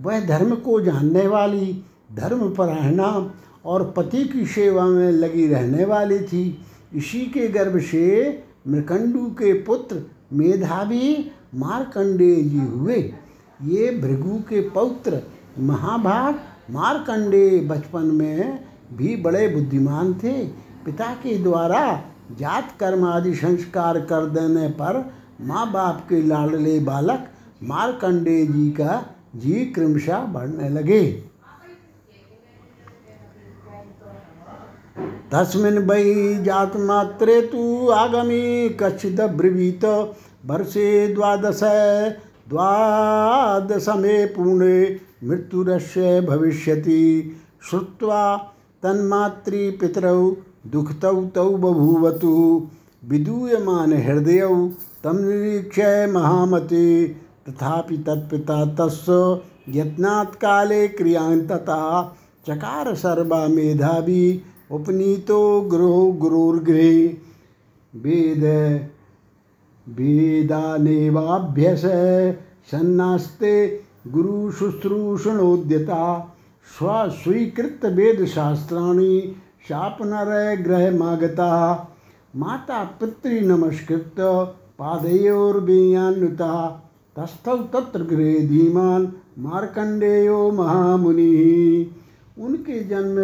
[0.00, 6.20] वह धर्म को जानने वाली, धर्म धर्मपरायणा और पति की सेवा में लगी रहने वाली
[6.20, 13.14] थी। इसी के गर्भ से मृकंडू के पुत्र मेधावी मारकंडे जी हुए।
[13.62, 15.22] ये भृगु के पौत्र
[15.58, 20.46] महाभाग मारकंडे बचपन में भी बड़े बुद्धिमान थे।
[20.84, 22.02] पिता के द्वारा
[22.38, 27.28] जात कर्म आदि संस्कार कर देने पर माँ बाप के लाडले बालक
[27.62, 31.34] मारकंडे जी का जी क्रमशः बढ़ने लगे।
[35.32, 39.84] तस्मिन् वै जातमात्रे तु आगमी कश्चिदब्रवीत
[40.46, 41.60] वर्षे द्वादश,
[42.48, 47.36] द्वादशमे पुणे मृत्युरस्य भविष्यति।
[47.70, 48.36] श्रुत्वा
[48.82, 52.68] तन्मातृपितरौ दुःखतौ तौ बभूवतु।
[53.04, 53.92] विदूयमान
[55.06, 57.16] हृदयौ तं निरीक्ष्य महामते,
[57.48, 62.16] तथापि तत्पिता तस्य यत्नात् काले क्रियान्तता
[62.48, 67.16] चकार सर्वा मेधावी उपनीतो गृह गुरुर्गृहे।
[67.96, 68.44] वेद,
[69.88, 71.82] वेदानेवाभ्यस
[72.70, 76.34] सन्नास्ते गुरुशुश्रूषणोद्यता
[76.78, 79.36] स्वस्वीकृत वेदशास्त्राणि
[79.68, 81.88] शापनरग्रहमागता।
[82.36, 84.14] माता पितृनमस्कृत
[84.78, 86.54] पादयोर्वियान्विता
[87.16, 91.90] तस्थौ तत्र गृह धीमान मार्कंडेयो महामुनि।
[92.38, 93.18] उनके जन्म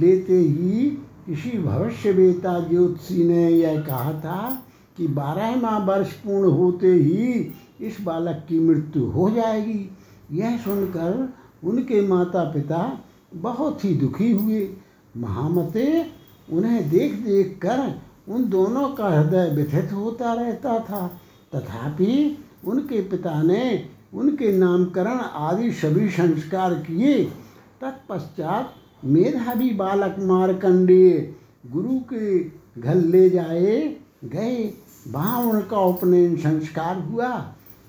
[0.00, 0.90] लेते ही
[1.26, 4.62] किसी भविष्यवेता ज्योतिषी ने यह कहा था
[4.96, 9.90] कि बारह माह वर्ष पूर्ण होते ही इस बालक की मृत्यु हो जाएगी।
[10.32, 12.80] यह सुनकर उनके माता पिता
[13.34, 14.68] बहुत ही दुखी हुए।
[15.16, 16.06] महामते
[16.52, 17.78] उन्हें देख देख कर
[18.28, 21.06] उन दोनों का हृदय व्यथित होता रहता था।
[21.54, 27.24] तथापि उनके पिता ने उनके नामकरण आदि सभी संस्कार किए।
[27.80, 28.72] तत्पश्चात
[29.04, 31.34] मेधावी बालक मारकंडेय
[31.72, 32.44] गुरु के
[32.80, 34.72] घर ले जाए गए।
[35.08, 37.28] वहाँ उनका उपनयन संस्कार हुआ।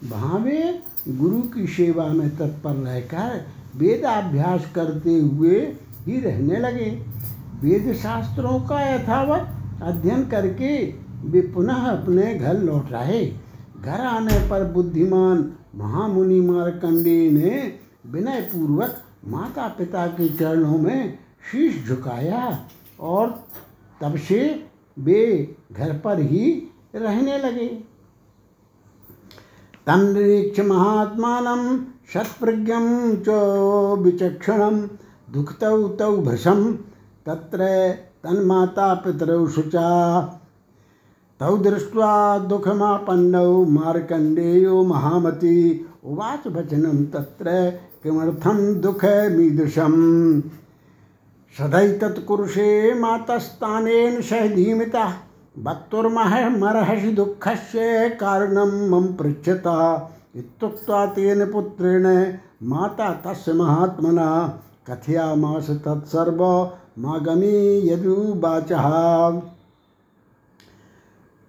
[0.03, 3.45] वहाँ वे गुरु की सेवा में तत्पर रहकर
[3.75, 5.59] वेदाभ्यास करते हुए
[6.05, 6.89] ही रहने लगे।
[7.61, 13.25] वेद शास्त्रों का यथावत अध्ययन करके वे पुनः अपने घर लौट रहे
[13.81, 21.19] घर आने पर बुद्धिमान महामुनि मारकंडे ने विनय पूर्वक माता पिता के चरणों में
[21.51, 22.67] शीश झुकाया
[22.99, 23.45] और
[24.01, 24.65] तब से
[24.99, 27.67] वे घर पर ही रहने लगे।
[29.87, 31.79] तन्निरीक्ष महात्मानं
[32.13, 33.29] शतप्रज्ञं च
[33.99, 34.81] विचक्षणं
[35.33, 36.73] दुःखतौ तौ भृशं
[37.25, 37.67] तत्र
[38.27, 40.21] तन्माता पितरौ शुचा।
[41.39, 50.41] तौ दृष्ट्वा दुःखमापन्नौ मार्कण्डेयो महामती। उवाच वचनं तत्र किमर्थं दुःखमीदृशम्
[51.57, 55.13] सदैतत्कुरुषे मातस्तानेन सह धीमिता
[55.63, 64.59] वक्तुर्मह मर्हसि दुःखस्य कारणं मम पृच्छता। इत्युक्त्वा तेन पुत्रेण माता तस्य महात्मना।
[64.89, 65.67] कथयामास
[66.97, 68.85] तत्सर्वमागमी यदुवाचः।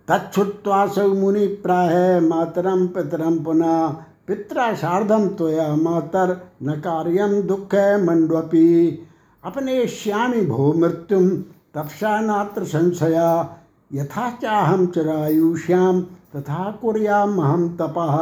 [0.08, 3.88] तच्छ्रुत्वासौ मुनिप्राह मातरं पितरं पुनः
[4.26, 9.02] पित्रा सार्धं त्वया मातर न कार्यं दुःख मण्डपी
[9.44, 11.28] अपने श्यामी भो मृत्युम
[11.74, 13.58] तपसा नात्र संशया।
[13.92, 18.16] यथा चाहम चरायुष्याम तथा कुर्याम हम तपः।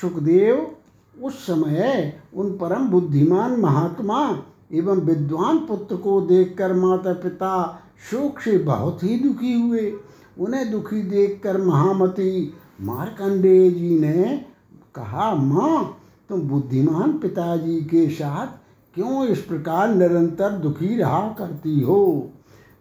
[0.00, 0.74] सुखदेव,
[1.22, 8.58] उस समय उन परम बुद्धिमान महात्मा एवं विद्वान पुत्र को देखकर माता पिता शोक से
[8.58, 9.92] बहुत ही दुखी हुए।
[10.38, 14.46] उन्हें दुखी देखकर महामती मार्कंडेय जी ने
[14.94, 15.96] कहा, माँ,
[16.28, 18.46] तुम बुद्धिमान पिताजी के साथ
[18.94, 22.30] क्यों इस प्रकार निरंतर दुखी रहा करती हो?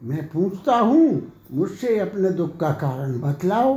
[0.04, 3.74] मैं पूछता हूँ, मुझसे अपने दुख का कारण बतलाओ।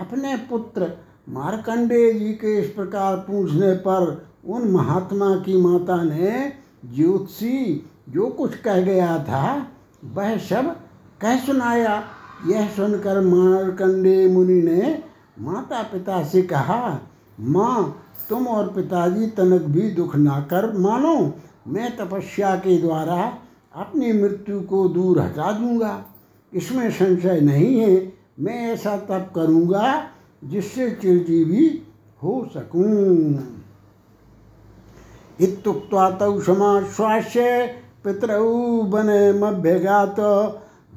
[0.00, 0.92] अपने पुत्र
[1.28, 6.52] मार्कंडेय जी के इस प्रकार पूछने पर उन महात्मा की माता ने
[6.84, 9.66] ज्योतिषी जो कुछ कह गया था,
[10.04, 10.76] वह सब
[11.20, 12.04] कह सुनाया।
[12.46, 15.02] यह सुनकर मार्कंडेय मुनि ने
[15.38, 17.00] माता पिता से कहा,
[17.40, 21.34] माँ, तुम और पिताजी तनक भी दुख ना कर मानो।
[21.68, 23.38] मैं तपस्या के द्वारा
[23.74, 26.04] अपनी मृत्यु को दूर हटा दूँगा।
[26.54, 30.10] इसमें संशय नहीं है। मैं ऐसा तब करूँगा
[30.44, 31.82] जिससे चिरजीवी
[32.22, 33.55] हो सकूँ।
[35.40, 37.42] इत्युक्त्वा तौ समाश्वास्य
[38.04, 38.44] पितरौ
[38.92, 40.20] वनमभ्यगात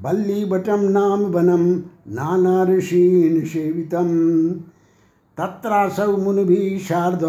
[0.04, 1.66] बल्लीवटं नाम वनं
[2.16, 4.10] नाना ऋषीन् सेवितं
[5.38, 7.24] तत्रासौ मुनिभिः सार्ध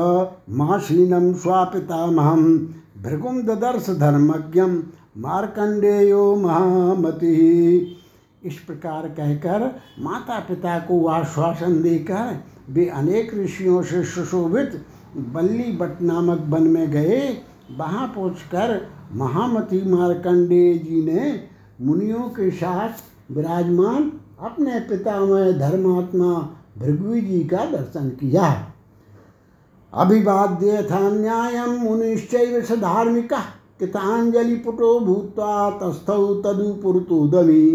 [0.50, 2.44] मासीनं स्वापितामहं
[3.02, 4.78] भृगुं ददर्श धर्मज्ञं
[5.16, 7.36] मार्कंडेयो महामति।
[8.44, 9.66] इस प्रकार कहकर
[10.00, 12.38] माता पिता को आश्वासन देकर
[12.70, 14.80] वे अनेक ऋषियों से सुशोभित
[15.16, 17.36] बल्ली बट नामक वन में गए,
[17.78, 18.80] वहाँ पहुँचकर
[19.14, 21.48] महामती मार्कंडेय जी ने
[21.80, 26.32] मुनियों के साथ विराजमान अपने पितामह धर्मात्मा
[26.78, 28.50] भृगु जी का दर्शन किया।
[29.92, 33.38] अभिवाद्य था न्याय मुनिश्चैव स धार्मिका
[33.80, 37.66] कृताञ्जलिपुटो भूत्वा तस्थौ तदुपुरतोदमी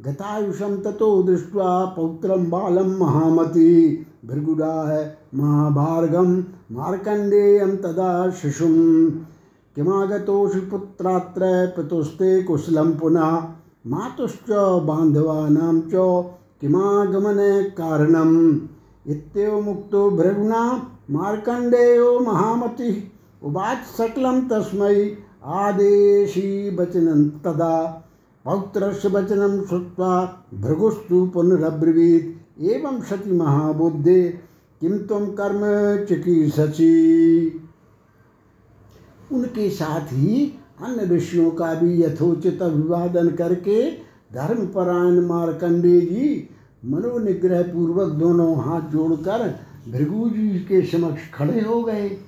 [0.00, 6.40] गतायुषं ततो दृष्ट्वा पौत्रं बालं महामती। भृगुडाः महाभार्गं
[6.72, 9.10] मार्कण्डेयं तदा शिशुं
[9.76, 11.40] किमागतोषि पुत्रात्र
[11.76, 13.42] पितुस्ते कुशलं पुनः
[13.86, 14.50] मातुश्च
[14.84, 15.90] बान्धवानां च
[16.60, 18.58] किमागमने कारणम्।
[19.06, 22.94] इत्येवमुक्तो भृगुणा मार्कण्डेयो महामतिः।
[23.48, 28.04] उवाच सकलं तस्मै आदेशी वचनं तदा।
[28.44, 34.22] पौत्रस्य वचनं श्रुत्वा भृगुस्तु पुनरब्रवीत्। एवं सति महाबुद्धे
[34.80, 35.60] किम तुम कर्म
[36.06, 36.90] चिकीर्षि
[39.32, 43.90] उनके साथ ही अन्य ऋषियों का भी यथोचित अभिवादन करके
[44.32, 46.48] धर्मपरायण मार्कंडे जी
[46.84, 49.48] मनोनिग्रह पूर्वक दोनों हाथ जोड़कर
[49.88, 52.18] भृगु जी के समक्ष खड़े हो गए।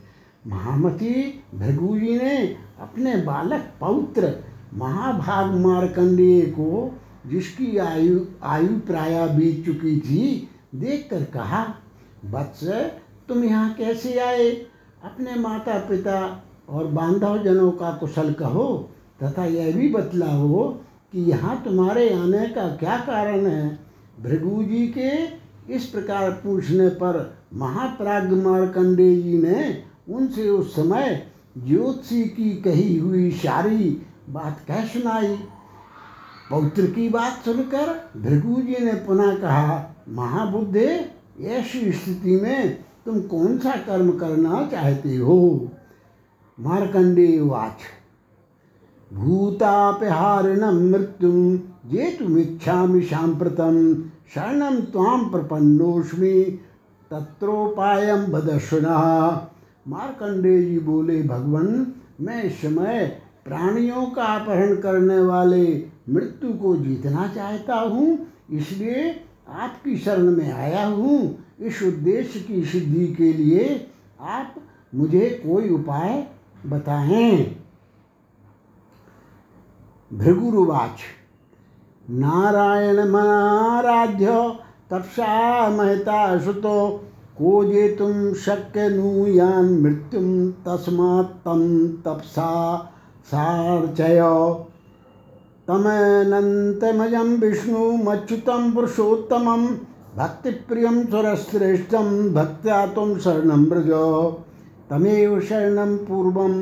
[0.46, 4.32] महामती, भृगु जी ने अपने बालक पौत्र
[4.74, 6.94] महाभाग मार्कंडेय को
[7.26, 11.64] जिसकी आयु आयु प्राय बीत चुकी थी, देखकर कहा
[12.30, 12.64] वत्स
[13.28, 14.50] तुम यहाँ कैसे आए?
[15.04, 16.18] अपने माता पिता
[16.68, 18.90] और बांधवजनों का कुशल कहो,
[19.22, 20.68] तथा यह भी बतलाओ
[21.12, 23.78] कि यहाँ तुम्हारे आने का क्या कारण है?
[24.20, 25.10] भृगु जी के
[25.74, 31.26] इस प्रकार पूछने पर महाप्राग मार्कंडेय जी ने उनसे उस समय
[31.58, 35.36] ज्योतिषी की कही हुई सारी बात कह सुनाई।
[36.52, 43.58] पौत्र की बात सुनकर भृगु जी ने पुनः कहा, महाबुद्धे, ऐसी स्थिति में तुम कौन
[43.58, 45.68] सा कर्म करना चाहते हो?
[46.60, 47.78] मार्कंडे वाच,
[49.12, 51.56] भूतापहारिणं मृत्युं
[51.90, 53.94] जेतुमिच्छामि साम्प्रतं,
[54.34, 56.60] शरणं त्वां प्रपन्नोऽस्मि,
[57.10, 59.00] तत्रोपायं वदर्शनः।
[59.88, 67.26] मार्कंडे जी बोले, भगवान, मैं इस समय प्राणियों का अपहरण करने वाले मृत्यु को जीतना
[67.28, 68.18] चाहता हूँ,
[68.50, 69.10] इसलिए
[69.50, 73.64] आपकी शरण में आया हूँ। इस उद्देश्य की सिद्धि के लिए
[74.20, 74.54] आप
[74.92, 76.26] मुझे कोई उपाय
[76.66, 77.56] बताएँ।
[80.10, 81.00] भृगुरुवाच,
[82.10, 84.26] नारायण मनाराध्य
[84.90, 86.88] तपसा महता सुतो
[87.38, 91.62] को जे तुम शक्य नूयान मृत्युम तस्मात् तम
[92.04, 92.50] तपसा
[93.26, 94.20] सार्चय।
[95.72, 99.66] तमनन्तमजं विष्णुमच्युतं पुरुषोत्तमं,
[100.16, 103.90] भक्तिप्रियं सुरश्रेष्ठं, भक्त्या त्वं शरणं व्रज।
[104.90, 106.60] तमेव शरणं पूर्वं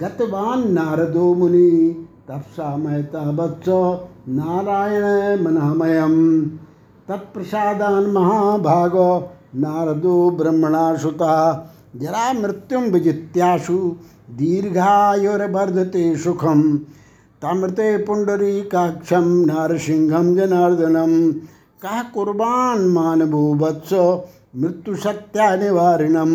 [0.00, 3.68] गतवान् नारदो मुनि, तपसा महता वत्स
[4.28, 6.42] नारायण मनामयं
[7.08, 8.92] तत्प्रसादान् महाभाग
[9.60, 13.96] नारदो ब्रह्मणासुता जरा मृत्युं विजित्याशु
[14.30, 16.80] दीर्घायुर्वर्धते सुखम।
[17.42, 21.12] तामृते पुंडरीकाक्षम नारसिंहम जनार्दनम
[21.82, 23.92] कह कुर्बान मानवो वत्स
[24.56, 26.32] मृत्यु सत्या निवारिणम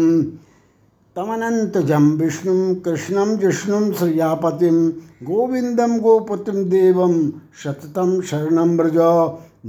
[1.16, 4.78] तमनंतजम विष्णु कृष्णम जिष्णु श्रियापतिम
[5.24, 7.16] गोविंदम गोपतिम देवम
[7.64, 8.98] सततम शरण व्रज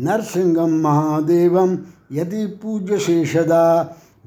[0.04, 1.56] नरसिंहम महादेव,
[2.12, 3.64] यदि पूज्य शेषदा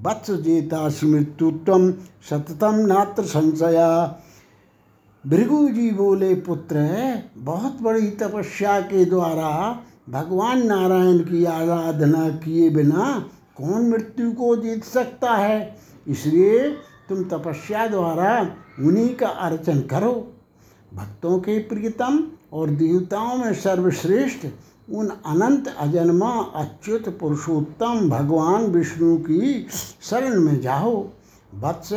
[0.06, 1.92] वत्स जेता स्मृत्युत्व
[2.30, 3.90] सततम नात्र संशया।
[5.28, 6.78] भृगु जी बोले, पुत्र,
[7.38, 14.84] बहुत बड़ी तपस्या के द्वारा भगवान नारायण की आराधना किए बिना कौन मृत्यु को जीत
[14.84, 15.78] सकता है?
[16.08, 16.70] इसलिए
[17.10, 20.34] तुम तपस्या द्वारा उन्हीं का अर्चन करो।
[20.94, 24.48] भक्तों के प्रियतम और देवताओं में सर्वश्रेष्ठ,
[24.94, 29.68] उन अनंत अजन्मा अच्युत पुरुषोत्तम भगवान विष्णु की
[30.02, 31.08] शरण में जाओ।
[31.60, 31.90] वत्स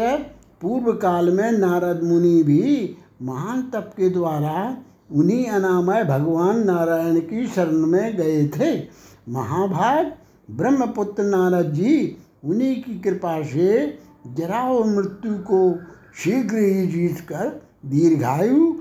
[0.61, 4.77] पूर्व काल में नारद मुनि भी महान तप के द्वारा
[5.13, 8.89] उन्हीं अनामय भगवान नारायण की शरण में गए थे।
[9.29, 10.13] महाभाग,
[10.51, 15.79] ब्रह्मपुत्र नारद जी, उन्हीं की कृपा से जरा और मृत्यु को
[16.25, 18.73] शीघ्र ही जीत कर दीर्घायु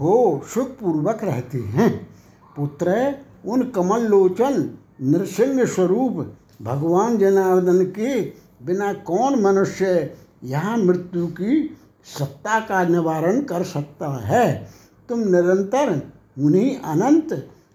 [0.00, 2.08] हो सुखपूर्वक रहते हैं।
[2.56, 3.14] पुत्र,
[3.46, 4.70] उन कमल लोचन
[5.02, 8.20] नृसिंह स्वरूप भगवान जनार्दन के
[8.66, 10.14] बिना कौन मनुष्य
[10.44, 11.77] यहाँ मृत्यु की
[12.08, 14.68] सत्ता का निवारण कर सकता है।
[15.08, 15.90] तुम निरंतर
[16.38, 17.32] उन्हीं अनंत,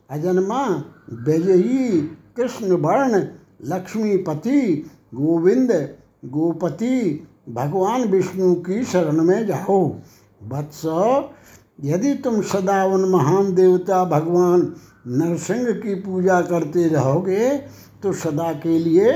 [0.09, 0.65] अजन्मा
[1.23, 2.01] विजयी
[2.37, 3.21] कृष्ण वर्ण
[3.65, 4.59] लक्ष्मीपति,
[5.15, 5.71] गोविंद,
[6.25, 9.79] गोपति, भगवान विष्णु की शरण में जाओ।
[10.41, 10.81] वत्स,
[11.83, 14.73] यदि तुम सदा उन महान देवता भगवान
[15.07, 17.49] नरसिंह की पूजा करते रहोगे
[18.03, 19.11] तो सदा के लिए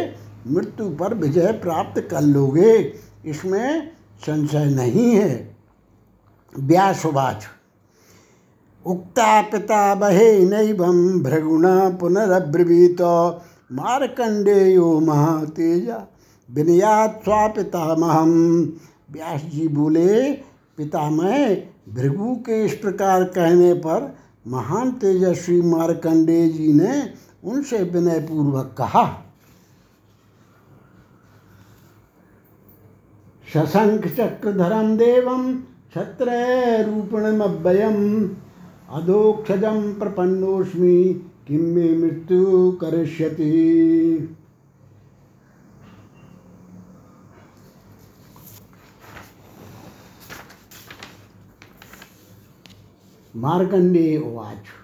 [0.48, 2.74] मृत्यु पर विजय प्राप्त कर लोगे।
[3.26, 3.92] इसमें
[4.22, 5.58] संशय नहीं है।
[6.60, 7.46] व्यासवाच।
[8.86, 13.02] उक्ता पिता बहे नैवम भृगुणा पुनरब्रवीत।
[13.72, 16.04] मारकंडेयो महातेजा।
[16.52, 18.64] विनयात स्वापितामहम।
[19.12, 20.34] व्यास जी बोले,
[20.78, 21.56] पितामह,
[21.94, 24.16] भृगु के इस प्रकार कहने पर
[24.48, 27.14] महान तेजस्वी मार्कंडे जी ने
[27.44, 29.27] उनसे विनयपूर्वक कहा।
[34.98, 35.44] देवम
[35.94, 36.32] छत्र
[36.88, 38.00] रूपणमव्ययम
[38.98, 40.98] अधोक्षजम प्रपन्नोस्मी
[41.48, 43.52] किम मे मृत्यु करिष्यति
[53.36, 54.77] मार्कंडे उवाच।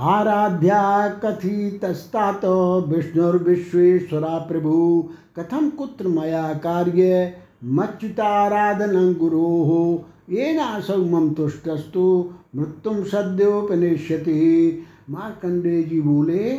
[0.00, 2.40] आराध्या कथितस्तात,
[2.88, 7.34] विष्णुर्विश्वेश्वरा प्रभु। कथम कुत्र मया कार्य?
[7.64, 9.98] मच्युताराधनं गुरोः
[10.34, 16.50] येनासौ मम तुष्टस्तु मृत्युम सद्योपनिष्यति मार्कंडे जी बोले,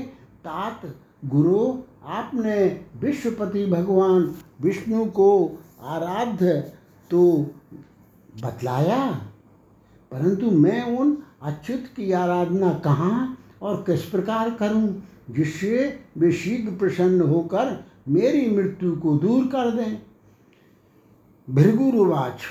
[0.46, 5.52] तात, गुरु, आपने विश्वपति भगवान विष्णु को
[5.84, 6.74] आराध्य
[7.12, 7.46] तो
[8.44, 9.12] बतलाया?
[10.12, 17.22] परंतु मैं उन अच्युत की आराधना कहाँ और किस प्रकार करूँ, जिससे वे शीघ्र प्रसन्न
[17.22, 20.02] होकर मेरी मृत्यु को दूर कर दें?
[21.50, 22.42] भृगुरुवाच।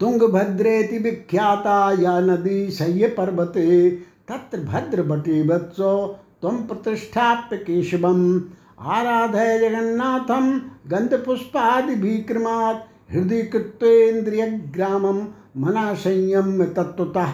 [0.00, 3.90] तुंगभद्रेति विख्याता या नदी सह्य पर्वते,
[4.30, 8.42] तत्र भद्र बटे वत्सो तम प्रतिष्ठाप्य केशवम।
[8.80, 10.58] आराधय जगन्नाथम
[10.88, 15.26] गंधपुष्पादि विक्रमात् हृदय कृत्वेन्द्रिय ग्रामम
[15.56, 17.32] मना संयम्य तत्वतः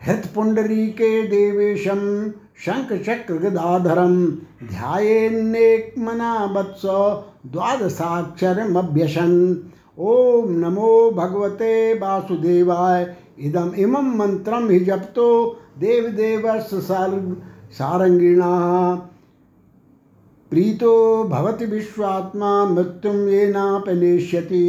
[0.00, 2.00] हृत पुंडरी के देवेशम
[2.64, 4.14] शंख चक्र गदाधरम
[4.66, 6.82] ध्यान्नेकमना वत्स
[7.52, 9.32] द्वादशाक्षरमभ्यसन
[9.98, 15.28] ओम नमो भगवते वासुदेवाय, इदम इमं मंत्रम हि जपतो
[15.78, 16.80] देवदेवस्य
[17.72, 18.54] सारंगिणा
[20.52, 24.66] प्रीतो भवति विश्वात्मा मृत्युम ये नापनेष्यति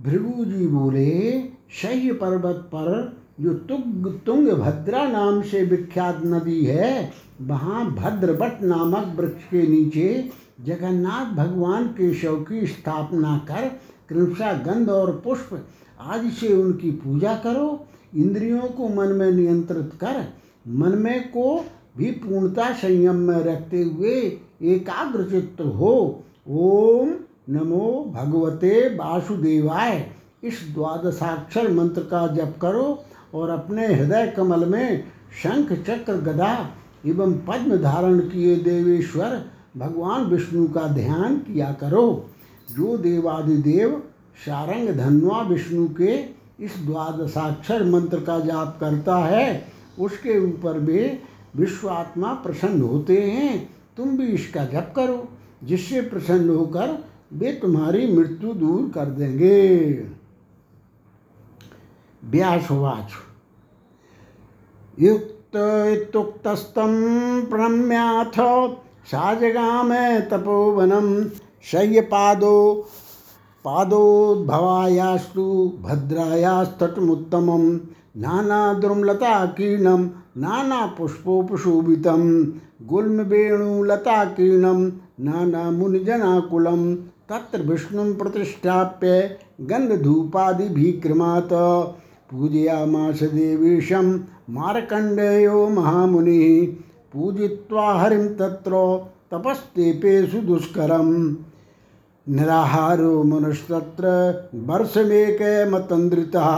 [0.00, 1.40] भृगु जी बोले
[1.82, 9.14] शह्य पर्वत पर जो तुंग तुंग भद्रा नाम से विख्यात नदी है, वहाँ भद्रवट नामक
[9.16, 10.30] वृक्ष के नीचे
[10.60, 13.68] जगन्नाथ भगवान के शव की स्थापना कर
[14.08, 15.66] कृपा गंध और पुष्प
[16.00, 17.86] आदि से उनकी पूजा करो।
[18.16, 20.24] इंद्रियों को मन में नियंत्रित कर,
[20.68, 21.64] मन में को
[21.96, 24.16] भी पूर्णता संयम में रखते हुए
[24.62, 27.10] एकाग्र चित्त हो। ओम
[27.50, 30.10] नमो भगवते वासुदेवाय।
[30.44, 35.04] इस द्वादशाक्षर मंत्र का जप करो और अपने हृदय कमल में
[35.42, 36.70] शंख, चक्र, गदा
[37.06, 39.44] एवं पद्म धारण किए देवेश्वर,
[39.76, 42.30] भगवान विष्णु का ध्यान किया करो।
[42.70, 44.02] जो देवादिदेव
[44.46, 46.14] सारंग धनवा विष्णु के
[46.64, 49.66] इस द्वादशाक्षर मंत्र का जाप करता है,
[49.98, 51.18] उसके ऊपर वे
[51.56, 55.28] विश्वात्मा प्रसन्न होते हैं। तुम भी इसका जप करो,
[55.64, 60.04] जिससे प्रसन्न होकर वे तुम्हारी मृत्यु दूर कर देंगे।
[62.24, 63.10] व्यासवाच।
[65.00, 68.66] युक्त इत्युक्तस्तं प्रणम्याथ
[69.06, 71.24] साजगाम तपोवनं
[71.62, 72.88] शय्यपादो
[73.64, 77.80] पादोद्भवायास्तु भद्रायास्तटमुत्तमं
[78.16, 82.46] नानाद्रुमलताकीर्णं नानापुष्पोपशोभितं
[82.86, 91.52] गुल्मवेणुलताकीर्णं नानामुनिजनाकुलं तत्र विष्णुं प्रतिष्ठाप्य गन्धधूपादिभिक्रमात्।
[92.30, 94.06] पूजयामास देवीशं
[94.50, 96.66] मार्कण्डेयो महामुनिः,
[97.12, 98.72] पूजित्वा हरिं तत्र
[99.30, 101.34] तपस्तेपेषु दुष्करम्
[102.28, 104.06] निराहारो मनुष्यत्र
[104.54, 106.50] वर्षमेकमतन्द्रितः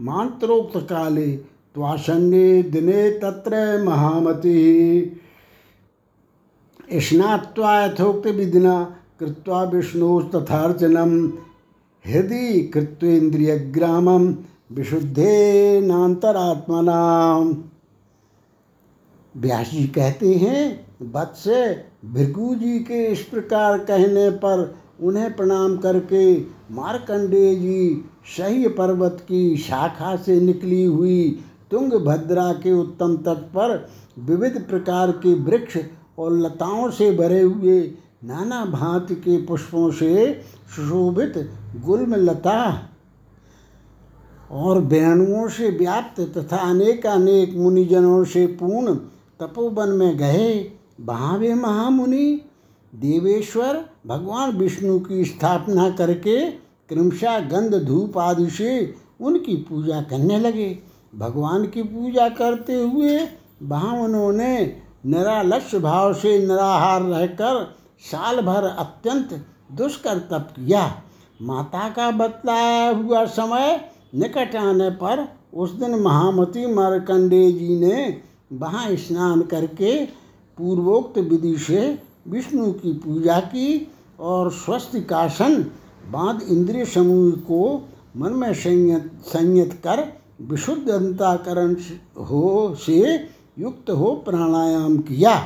[0.00, 1.28] मान्त्रोक्तकाले
[1.74, 5.02] त्वासन्ने दिने तत्र महामतिः।
[7.00, 11.12] स्नात्वा यथोक्तविधिना कृत्वा विष्णोस्तथार्चनं
[12.04, 14.26] हृदि कृत्वेन्द्रियग्रामं
[14.72, 15.80] विशुद्धेनान्तरात्मना
[19.34, 20.62] व्यास जी कहते हैं
[21.14, 21.44] वत्स
[22.14, 24.62] भृगु जी के इस प्रकार कहने पर
[25.02, 26.22] उन्हें प्रणाम करके
[26.72, 27.82] मार्कंडेय जी
[28.36, 31.20] सह्य पर्वत की शाखा से निकली हुई
[31.70, 33.74] तुंगभद्रा के उत्तम तट पर
[34.28, 35.78] विविध प्रकार के वृक्ष
[36.18, 37.80] और लताओं से भरे हुए
[38.24, 40.42] नाना भांति के पुष्पों से
[40.76, 41.34] सुशोभित
[41.84, 42.88] गुल्म लता
[44.50, 48.94] और वेणुओं से व्याप्त तथा अनेक अनेक मुनिजनों से पूर्ण
[49.40, 52.42] तपोवन में गए वहाँ वे महामुनि,
[52.94, 56.50] देवेश्वर, भगवान विष्णु की स्थापना करके
[56.88, 60.78] क्रमशः गंध धूप आदि से उनकी पूजा करने लगे।
[61.14, 63.18] भगवान की पूजा करते हुए
[63.62, 69.32] वहाँ उन्होंने निरालस्य भाव से निराहार रहकर साल भर अत्यंत
[69.72, 71.02] दुष्कर तप किया।
[71.42, 73.80] माता का बतलाया हुआ समय
[74.14, 78.22] निकट आने पर उस दिन महामती मार्कंडेय जी ने
[78.52, 80.04] वहाँ स्नान करके
[80.58, 85.62] पूर्वोक्त विधि से विष्णु की पूजा की और स्वस्तिकासन
[86.10, 90.06] बाद इंद्रिय समूह को मन में संयत संयत कर
[90.40, 91.74] विशुद्ध अंताकरण
[92.20, 93.14] हो से
[93.58, 95.36] युक्त हो प्राणायाम किया।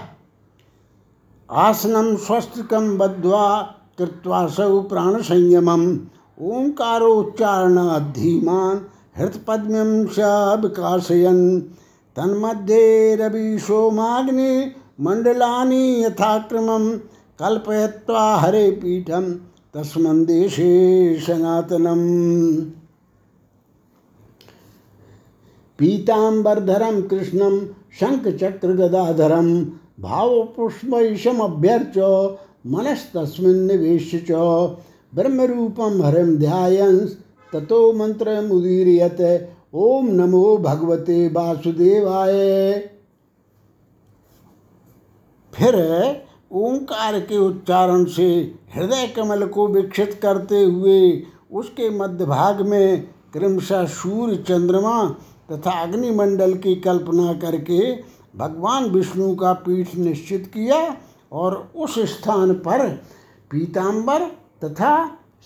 [1.53, 5.99] आसनम स्वस्तिकम बद्वा कृत्वा सौ प्राण संयमम
[6.41, 8.87] ओंकारोच्चारणाधीमान
[9.19, 10.19] हृतपद्म स
[10.63, 11.61] विकासयन।
[12.17, 16.05] तन्मध्ये रवि सोमाग्नि मंडलानि
[18.41, 19.41] हरे पीठम
[19.75, 22.61] तस्मन् देशे सनातनम्।
[25.79, 27.67] पीताम्बरधरं कृष्णं
[28.01, 29.65] शङ्खचक्रगदाधरं
[29.99, 31.99] भावपुष्पैशमभ्यर्च
[32.67, 34.33] मनस्तस्मिन् निवेश्य च।
[35.13, 37.15] ब्रह्मरूपं हरिं ध्यायन्स्
[37.53, 42.89] ततो मन्त्रमुदीरयत। ओम नमो भगवते वासुदेवाय।
[45.53, 45.75] फिर
[46.53, 51.23] ओंकार के उच्चारण से हृदय कमल को विकसित करते हुए
[51.53, 55.17] उसके मध्य भाग में क्रमशः सूर्य चंद्रमा
[55.53, 57.97] तथा अग्निमंडल की कल्पना करके
[58.37, 60.97] भगवान विष्णु का पीठ निश्चित किया
[61.33, 62.89] और उस स्थान पर
[63.51, 64.25] पीतांबर
[64.65, 64.95] तथा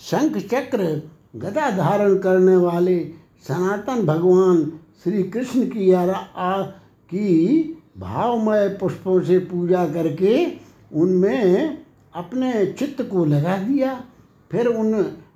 [0.01, 1.01] शंख चक्र
[1.35, 2.99] गदा धारण करने वाले
[3.47, 4.65] सनातन भगवान
[5.03, 6.61] श्री कृष्ण की आरा
[7.09, 7.63] की
[7.97, 10.45] भावमय पुष्पों से पूजा करके
[10.93, 11.77] उनमें
[12.15, 14.03] अपने चित्त को लगा दिया।
[14.51, 14.93] फिर उन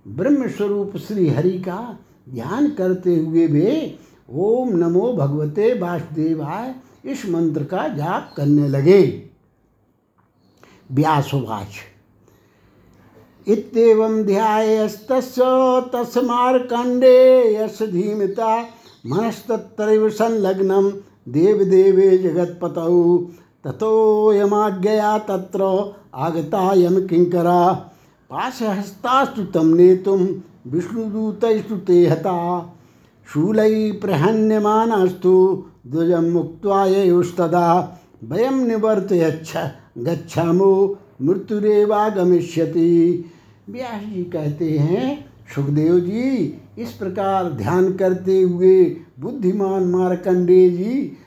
[0.08, 2.00] ब्रह्म स्वरूप श्री हरि का
[2.30, 4.00] ध्यान करते हुए वे
[4.30, 6.76] ओम नमो भगवते वासुदेवाय
[7.06, 9.24] इस मंत्र का जाप करने लगे।
[10.92, 11.68] व्यासवाच
[13.48, 15.42] इत्येवं ध्यायस्तस्य
[15.94, 18.62] तस्मार्कण्डे यश धीमता
[19.08, 20.92] मनस्तत्रैव संलग्नं
[21.30, 23.18] देवदेवे जगत्पतौ।
[23.64, 27.72] ततोऽयमाज्ञया तत्र आगता यम किङ्करा।
[28.30, 30.28] पाशहस्तास्तु तं नेतुं
[30.68, 32.38] विष्णुदूतैस्तु ते हता।
[33.34, 39.58] शूलैः प्रहन्यमानस्तु द्वजं मुक्त्वा ययुस्तदा वयं निवर्तयच्छ,
[39.98, 43.26] गच्छामो, मृत्युरेवागमिष्यति।
[43.70, 45.26] व्यास जी कहते हैं,
[45.56, 51.18] सुखदेव जी, इस प्रकार ध्यान करते हुए बुद्धिमान मार्कंडेय जी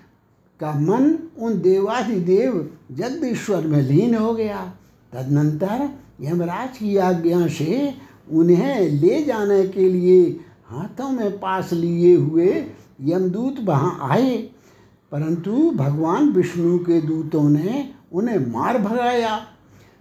[0.61, 4.73] का मन उन देवाधिदेव जगदीश्वर में लीन हो गया।
[5.13, 5.91] तदनंतर
[6.21, 7.95] यमराज की आज्ञा से
[8.33, 12.67] उन्हें ले जाने के लिए हाथों में पास लिए हुए
[12.99, 14.37] यमदूत वहाँ आए,
[15.13, 19.39] परंतु भगवान विष्णु के दूतों ने उन्हें मार भगाया।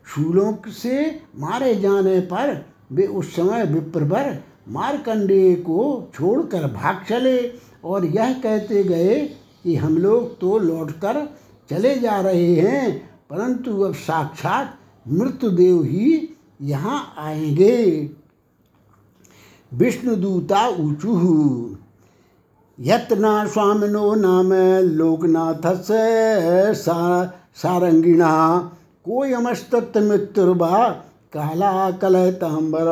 [0.07, 4.37] शूलों से मारे जाने पर वे उस समय विप्रवर
[4.69, 7.39] मारकंडेय को छोड़कर भाग चले
[7.83, 9.19] और यह कहते गए
[9.63, 11.25] कि हम लोग तो लौटकर
[11.69, 12.97] चले जा रहे हैं,
[13.29, 16.29] परंतु अब साक्षात मृत्युदेव ही
[16.61, 18.09] यहाँ आएँगे।
[19.71, 21.13] विष्णुदूता ऊचु
[22.79, 24.53] यत्ना स्वामिनो नाम
[24.83, 28.31] लोकनाथ से सारंगिणा
[29.05, 30.89] कोयमस्तत्मृत्युर्वा
[31.33, 32.87] काला कलहतांबर।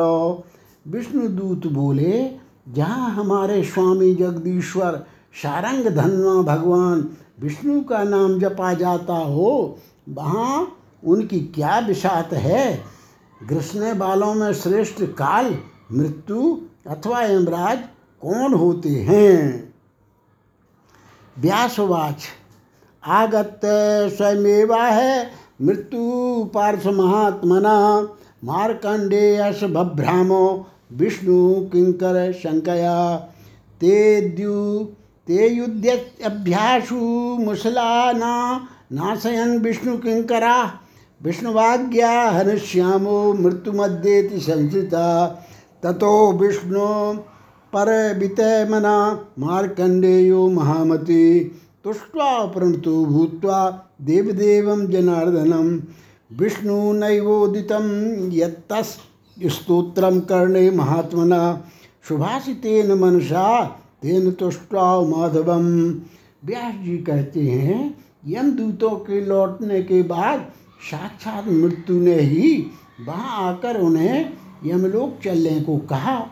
[0.88, 2.30] विष्णुदूत बोले,
[2.68, 5.06] जहाँ हमारे स्वामी जगदीश्वर
[5.42, 7.08] सारंग धनवा भगवान
[7.40, 9.78] विष्णु का नाम जपा जाता हो,
[10.08, 10.76] वहाँ
[11.06, 12.80] उनकी क्या विषात है?
[13.48, 15.54] ग्रसने वालों में श्रेष्ठ काल,
[15.92, 17.78] मृत्यु अथवा यमराज
[18.22, 19.71] कौन होते हैं?
[21.38, 22.24] व्यासवाच।
[23.06, 23.60] आगत
[24.16, 25.30] स्वयमेवा है,
[25.62, 28.00] मृत्यु पार्श्व महात्मना
[28.44, 33.16] मार्कंडेयस बभ्रामो विष्णु किंकर शंकया।
[33.80, 34.84] ते द्यु,
[35.26, 36.94] ते युद्ध्यभ्यासु
[37.40, 40.72] मुसलाना नाशयन विष्णु किंकरा।
[41.22, 45.26] विष्णुवाज्ञा हनश्यामो मृत्युमध्येति संसिता।
[45.82, 47.14] ततो विष्णु
[47.76, 51.40] पर मना मार्कंडेयो महामती।
[51.84, 55.80] तुष्ट्वा प्रणतो भूत्वा देवदेवं जनार्दनं।
[56.38, 57.86] विष्णुनैवोदितं
[58.32, 58.98] यत्तस्
[59.46, 61.64] स्तोत्रं कर्णे महात्मना।
[62.08, 63.64] सुभाषितेन मनसा,
[64.02, 65.94] तेन तुष्ट्वा माधवम।
[66.44, 70.50] व्यास जी कहते हैं यमदूतों के लौटने के बाद
[70.90, 72.66] साक्षात मृत्यु ने ही
[73.06, 74.30] वहाँ आकर उन्हें
[74.66, 76.26] यमलोक चलने को कहा।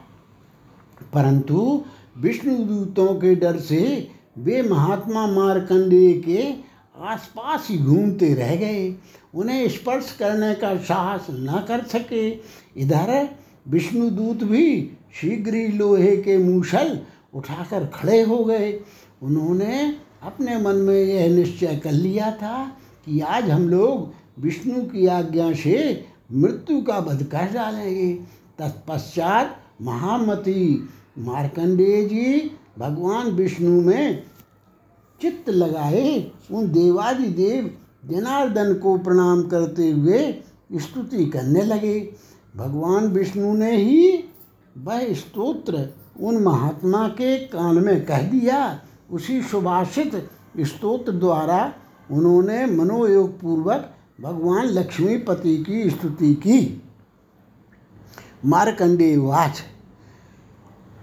[1.14, 1.84] परंतु
[2.18, 4.08] विष्णुदूतों के डर से
[4.38, 6.54] वे महात्मा मार्कंडेय के
[6.98, 8.94] आसपास ही घूमते रह गए।
[9.34, 12.30] उन्हें स्पर्श करने का साहस न कर सके।
[12.76, 13.28] इधर
[13.68, 14.90] विष्णुदूत भी
[15.20, 16.98] शीघ्र ही लोहे के मूसल
[17.34, 18.80] उठाकर खड़े हो गए।
[19.22, 25.06] उन्होंने अपने मन में यह निश्चय कर लिया था कि आज हम लोग विष्णु की
[25.06, 28.12] आज्ञा से मृत्यु का वध कर डालेंगे।
[28.58, 30.88] तत्पश्चात महामती
[31.18, 34.22] मार्कंडेय जी भगवान विष्णु में
[35.20, 37.70] चित्त लगाए, उन देवादिदेव
[38.06, 40.42] जनार्दन को प्रणाम करते हुए
[40.74, 42.00] स्तुति करने लगे।
[42.56, 44.24] भगवान विष्णु ने ही
[44.78, 45.88] वह स्तोत्र
[46.20, 48.80] उन महात्मा के कान में कह दिया।
[49.10, 50.14] उसी सुभाषित
[50.60, 51.74] स्तोत्र द्वारा
[52.10, 56.82] उन्होंने मनोयोग पूर्वक भगवान लक्ष्मीपति की स्तुति की।
[58.46, 59.62] मार्कंडेय वाच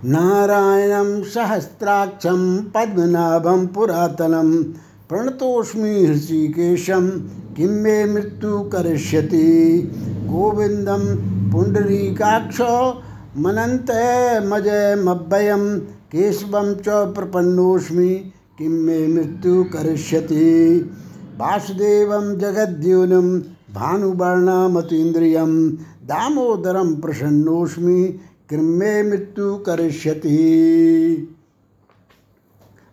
[0.05, 4.73] नारायणं सहस्राक्षं पद्मनाभं पुरातनं
[5.09, 9.91] प्रणतोऽस्मि हृषिकेशं, किं मे मृत्यु करिष्यति?
[10.25, 11.17] गोविन्दं
[11.51, 12.61] पुण्डरीकाक्ष
[13.37, 20.91] मनन्तमजयमव्ययं केशवं च प्रपन्नोऽस्मि, किं मे मृत्यु करिष्यति?
[21.37, 23.41] वासुदेवं जगद्योनं
[23.73, 25.77] भानुवर्णमतीन्द्रियं
[26.07, 28.19] दामोदरं प्रसन्नोऽस्मि
[28.49, 30.37] कृम्य मृत्यु करिष्यति।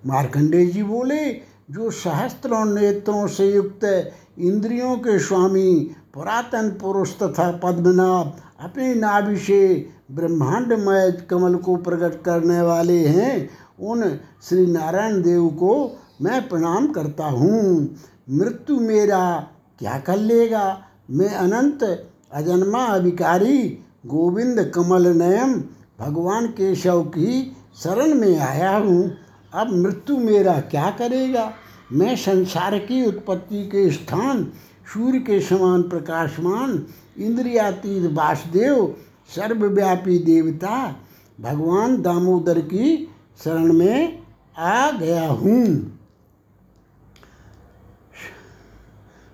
[0.06, 1.32] मार्कंडेय जी बोले,
[1.70, 9.90] जो सहस्त्रों नेत्रों से युक्त इंद्रियों के स्वामी पुरातन पुरुष तथा पद्मनाभ अपनी नाभि से
[10.10, 13.50] ब्रह्मांडमय कमल को प्रकट करने वाले हैं,
[13.80, 17.96] उन श्री नारायण देव को मैं प्रणाम करता हूँ।
[18.30, 19.48] मृत्यु मेरा
[19.78, 20.84] क्या कर लेगा?
[21.10, 25.64] मैं अनंत अजन्मा अभिकारी गोविंद कमल नयम
[26.00, 29.14] भगवान केशव की शरण में आया हूँ।
[29.54, 31.52] अब मृत्यु मेरा क्या करेगा?
[31.92, 34.52] मैं संसार की उत्पत्ति के स्थान,
[34.94, 36.86] सूर्य के समान प्रकाशमान,
[37.18, 38.96] इंद्रियातीत वासुदेव,
[39.28, 40.96] सर्वव्यापी देवता,
[41.40, 43.08] भगवान दामोदर की
[43.44, 44.22] शरण में
[44.58, 45.98] आ गया हूँ।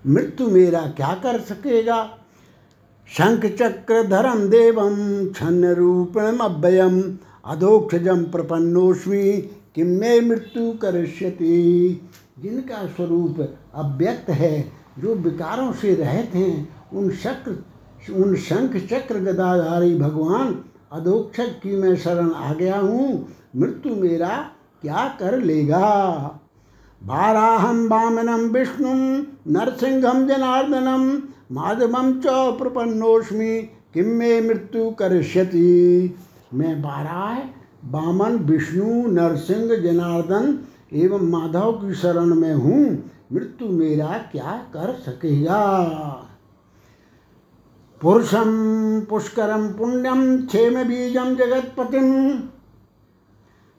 [0.06, 2.16] मृत्यु मेरा क्या कर सकेगा?
[3.10, 4.96] शंख चक्र धरम देवम
[5.28, 7.00] छन्न रूपणम अव्ययम
[7.44, 9.32] अधोक्षजम प्रपन्नोस्मी
[9.74, 11.56] कि मैं मृत्यु करिष्यति।
[12.42, 13.40] जिनका स्वरूप
[13.74, 20.54] अव्यक्त है, जो विकारों से रहित हैं, उन चक्र उन शंख चक्र गदाधारी भगवान
[20.92, 24.36] अधोक्षक की मैं शरण आ गया हूँ, मृत्यु मेरा
[24.82, 25.88] क्या कर लेगा?
[27.02, 28.94] भाराहम वामनम विष्णु
[29.52, 36.14] नरसिंहम जनार्दनम माधवम च प्रपन्नोस्मी किम में मृत्यु करिष्यति?
[36.54, 37.38] मैं बाराह
[37.84, 40.58] वामन विष्णु, नरसिंह, जनार्दन
[40.92, 45.78] एवं माधव की शरण में हूँ। मृत्यु मेरा क्या कर सकेगा?
[48.00, 52.38] पुरुषम पुष्करम पुण्यम क्षेम बीजम जगतपतिम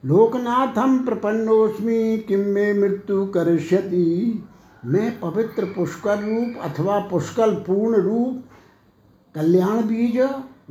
[0.05, 2.41] लोकनाथम प्रपन्नोस्मी किम
[2.81, 4.43] मृत्यु करिष्यति?
[4.85, 8.43] मैं पवित्र पुष्कर रूप अथवा पुष्कल पूर्ण रूप,
[9.35, 10.19] कल्याण बीज,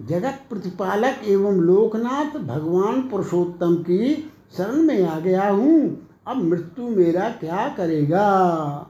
[0.08, 7.28] जगत प्रतिपालक एवं लोकनाथ भगवान पुरुषोत्तम की शरण में आ गया हूँ। अब मृत्यु मेरा
[7.28, 8.86] क्या करेगा?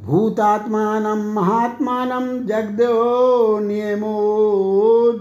[0.00, 4.16] भूतात्मान, महात्मान जगदो नियमो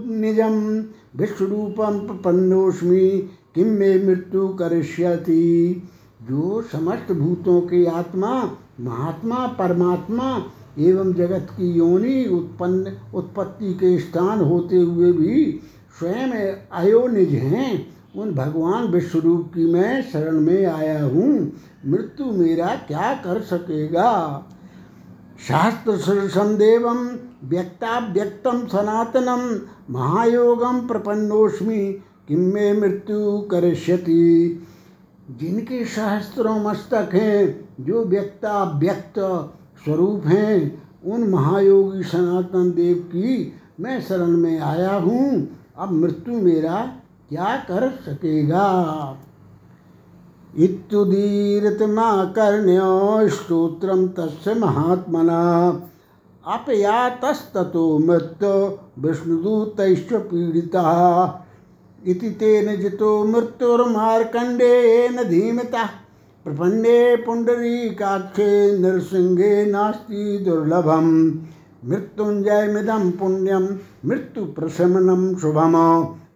[0.05, 0.83] निजम
[1.19, 3.09] विश्वरूपम प्रपन्नोस्मी
[3.55, 5.83] किम में मृत्यु करिष्यति?
[6.23, 10.43] जो समस्त भूतों की आत्मा महात्मा, परमात्मा
[10.79, 15.59] एवं जगत की योनि उत्पन्न, उत्पत्ति के स्थान होते हुए भी
[15.99, 16.29] स्वयं
[16.71, 21.53] अयोनिज हैं। उन भगवान विश्वरूप की मैं शरण में आया हूँ।
[21.87, 24.43] मृत्यु मेरा क्या कर सकेगा?
[25.47, 25.91] शास्त्र
[26.55, 27.09] देवम
[27.49, 29.59] व्यक्ताव्यक्तम सनातनम
[29.93, 31.93] महायोगम प्रपन्नोस्मी
[32.27, 34.63] किम में मृत्यु करिष्यति?
[35.39, 39.19] जिनके सहस्त्रों मस्तक हैं जो व्यक्ता व्यक्त
[39.83, 45.47] स्वरूप हैं, उन महायोगी सनातन देव की मैं शरण में आया हूँ।
[45.77, 46.93] अब मृत्यु मेरा
[47.29, 49.17] क्या कर सकेगा?
[50.57, 51.59] इत्युदीरितमाकर्ण्य
[53.29, 55.69] स्त्रोत्र तस् महात्मना।
[56.47, 61.33] अपयातस्तो मृत्यो विष्णुदूतैश्च पीडितः।
[62.05, 66.04] इति तेन जितो मृत्युर्मार्कण्डेयेन धीमतः।
[66.45, 73.63] प्रपन्ने पुण्डरीकाक्षे नृसिंहे नास्ति दुर्लभम। मृत्युंजय मृत्युंजयमिदं पुण्यम
[74.05, 75.71] मृत्युप्रशमनं शुभम।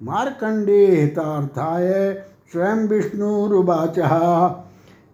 [0.03, 3.97] मार्कंडे हितार्थाय स्वयं विष्णुरुवाच।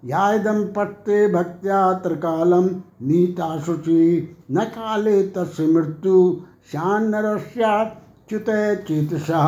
[0.05, 2.65] यादम पट्टे भक्त्या त्रिकालम
[3.01, 6.37] नीता शुचि न काले तस् मृत्यु
[6.71, 8.45] शान्नरस्याच्युत
[8.87, 9.41] चेतसा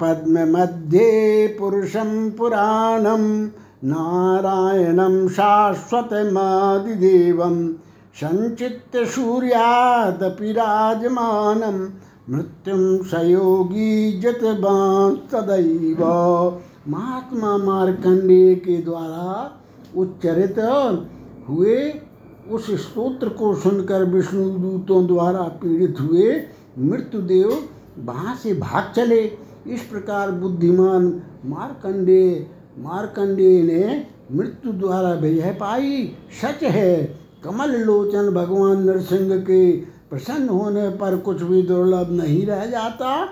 [0.00, 3.46] पद्म मध्ये पुरुषं पुराणं,
[3.84, 7.72] नारायणं शाश्वतमादिदेवं
[8.20, 11.88] सञ्चित्य सूर्यादपि राजमानं
[12.30, 14.40] मृत्युम सयोगी जत
[15.32, 16.04] सदैव।
[16.88, 19.52] महात्मा मार्कंडेय के द्वारा
[19.96, 20.58] उच्चरित
[21.48, 21.94] हुए
[22.50, 26.46] उस स्तोत्र को सुनकर विष्णु दूतों द्वारा पीड़ित हुए
[26.78, 31.04] मृत्युदेव वहाँ से भाग चले। इस प्रकार बुद्धिमान
[31.44, 32.46] मार्कंडे
[32.78, 37.04] मार्कंडे ने मृत्यु द्वारा विजय पाई। सच है,
[37.44, 39.76] कमल लोचन भगवान नरसिंह के
[40.10, 43.24] प्रसन्न होने पर कुछ भी दुर्लभ नहीं रह जाता।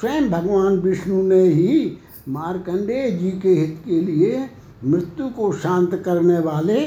[0.00, 4.48] स्वयं भगवान विष्णु ने ही मार्कंडेय जी के हित के लिए
[4.84, 6.80] मृत्यु को शांत करने वाले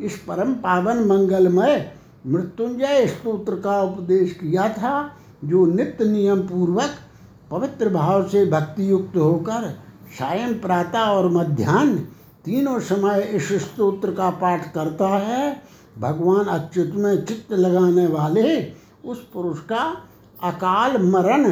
[0.00, 1.90] इस परम पावन मंगलमय
[2.26, 5.10] मृत्युंजय स्तोत्र का उपदेश किया था,
[5.44, 6.90] जो नित्य नियम पूर्वक
[7.52, 9.68] पवित्र भाव से भक्ति युक्त होकर
[10.18, 11.98] सायं प्रातः और मध्यान्ह
[12.44, 15.62] तीनों समय इस स्तोत्र का पाठ करता है,
[15.98, 18.62] भगवान अच्युत में चित्त लगाने वाले
[19.04, 19.84] उस पुरुष का
[20.42, 21.44] अकाल मरण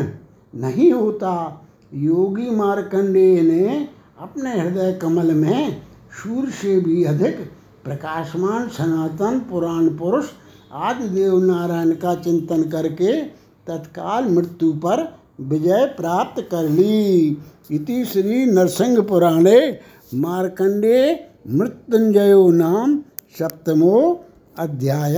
[0.54, 3.88] नहीं होता। योगी मार्कंडेय ने
[4.20, 5.82] अपने हृदय कमल में
[6.22, 7.38] सूर्य से भी अधिक
[7.84, 10.30] प्रकाशमान सनातन पुराण पुरुष
[10.72, 13.20] आदिदेव नारायण का चिंतन करके
[13.66, 15.08] तत्काल मृत्यु पर
[15.40, 17.36] विजय प्राप्त कर ली।
[17.70, 19.58] इति श्री नरसिंह पुराणे
[20.14, 20.98] मार्कंडे
[21.48, 22.98] मृत्युंजयो नाम
[23.38, 23.96] सप्तमो
[24.58, 25.16] अध्याय।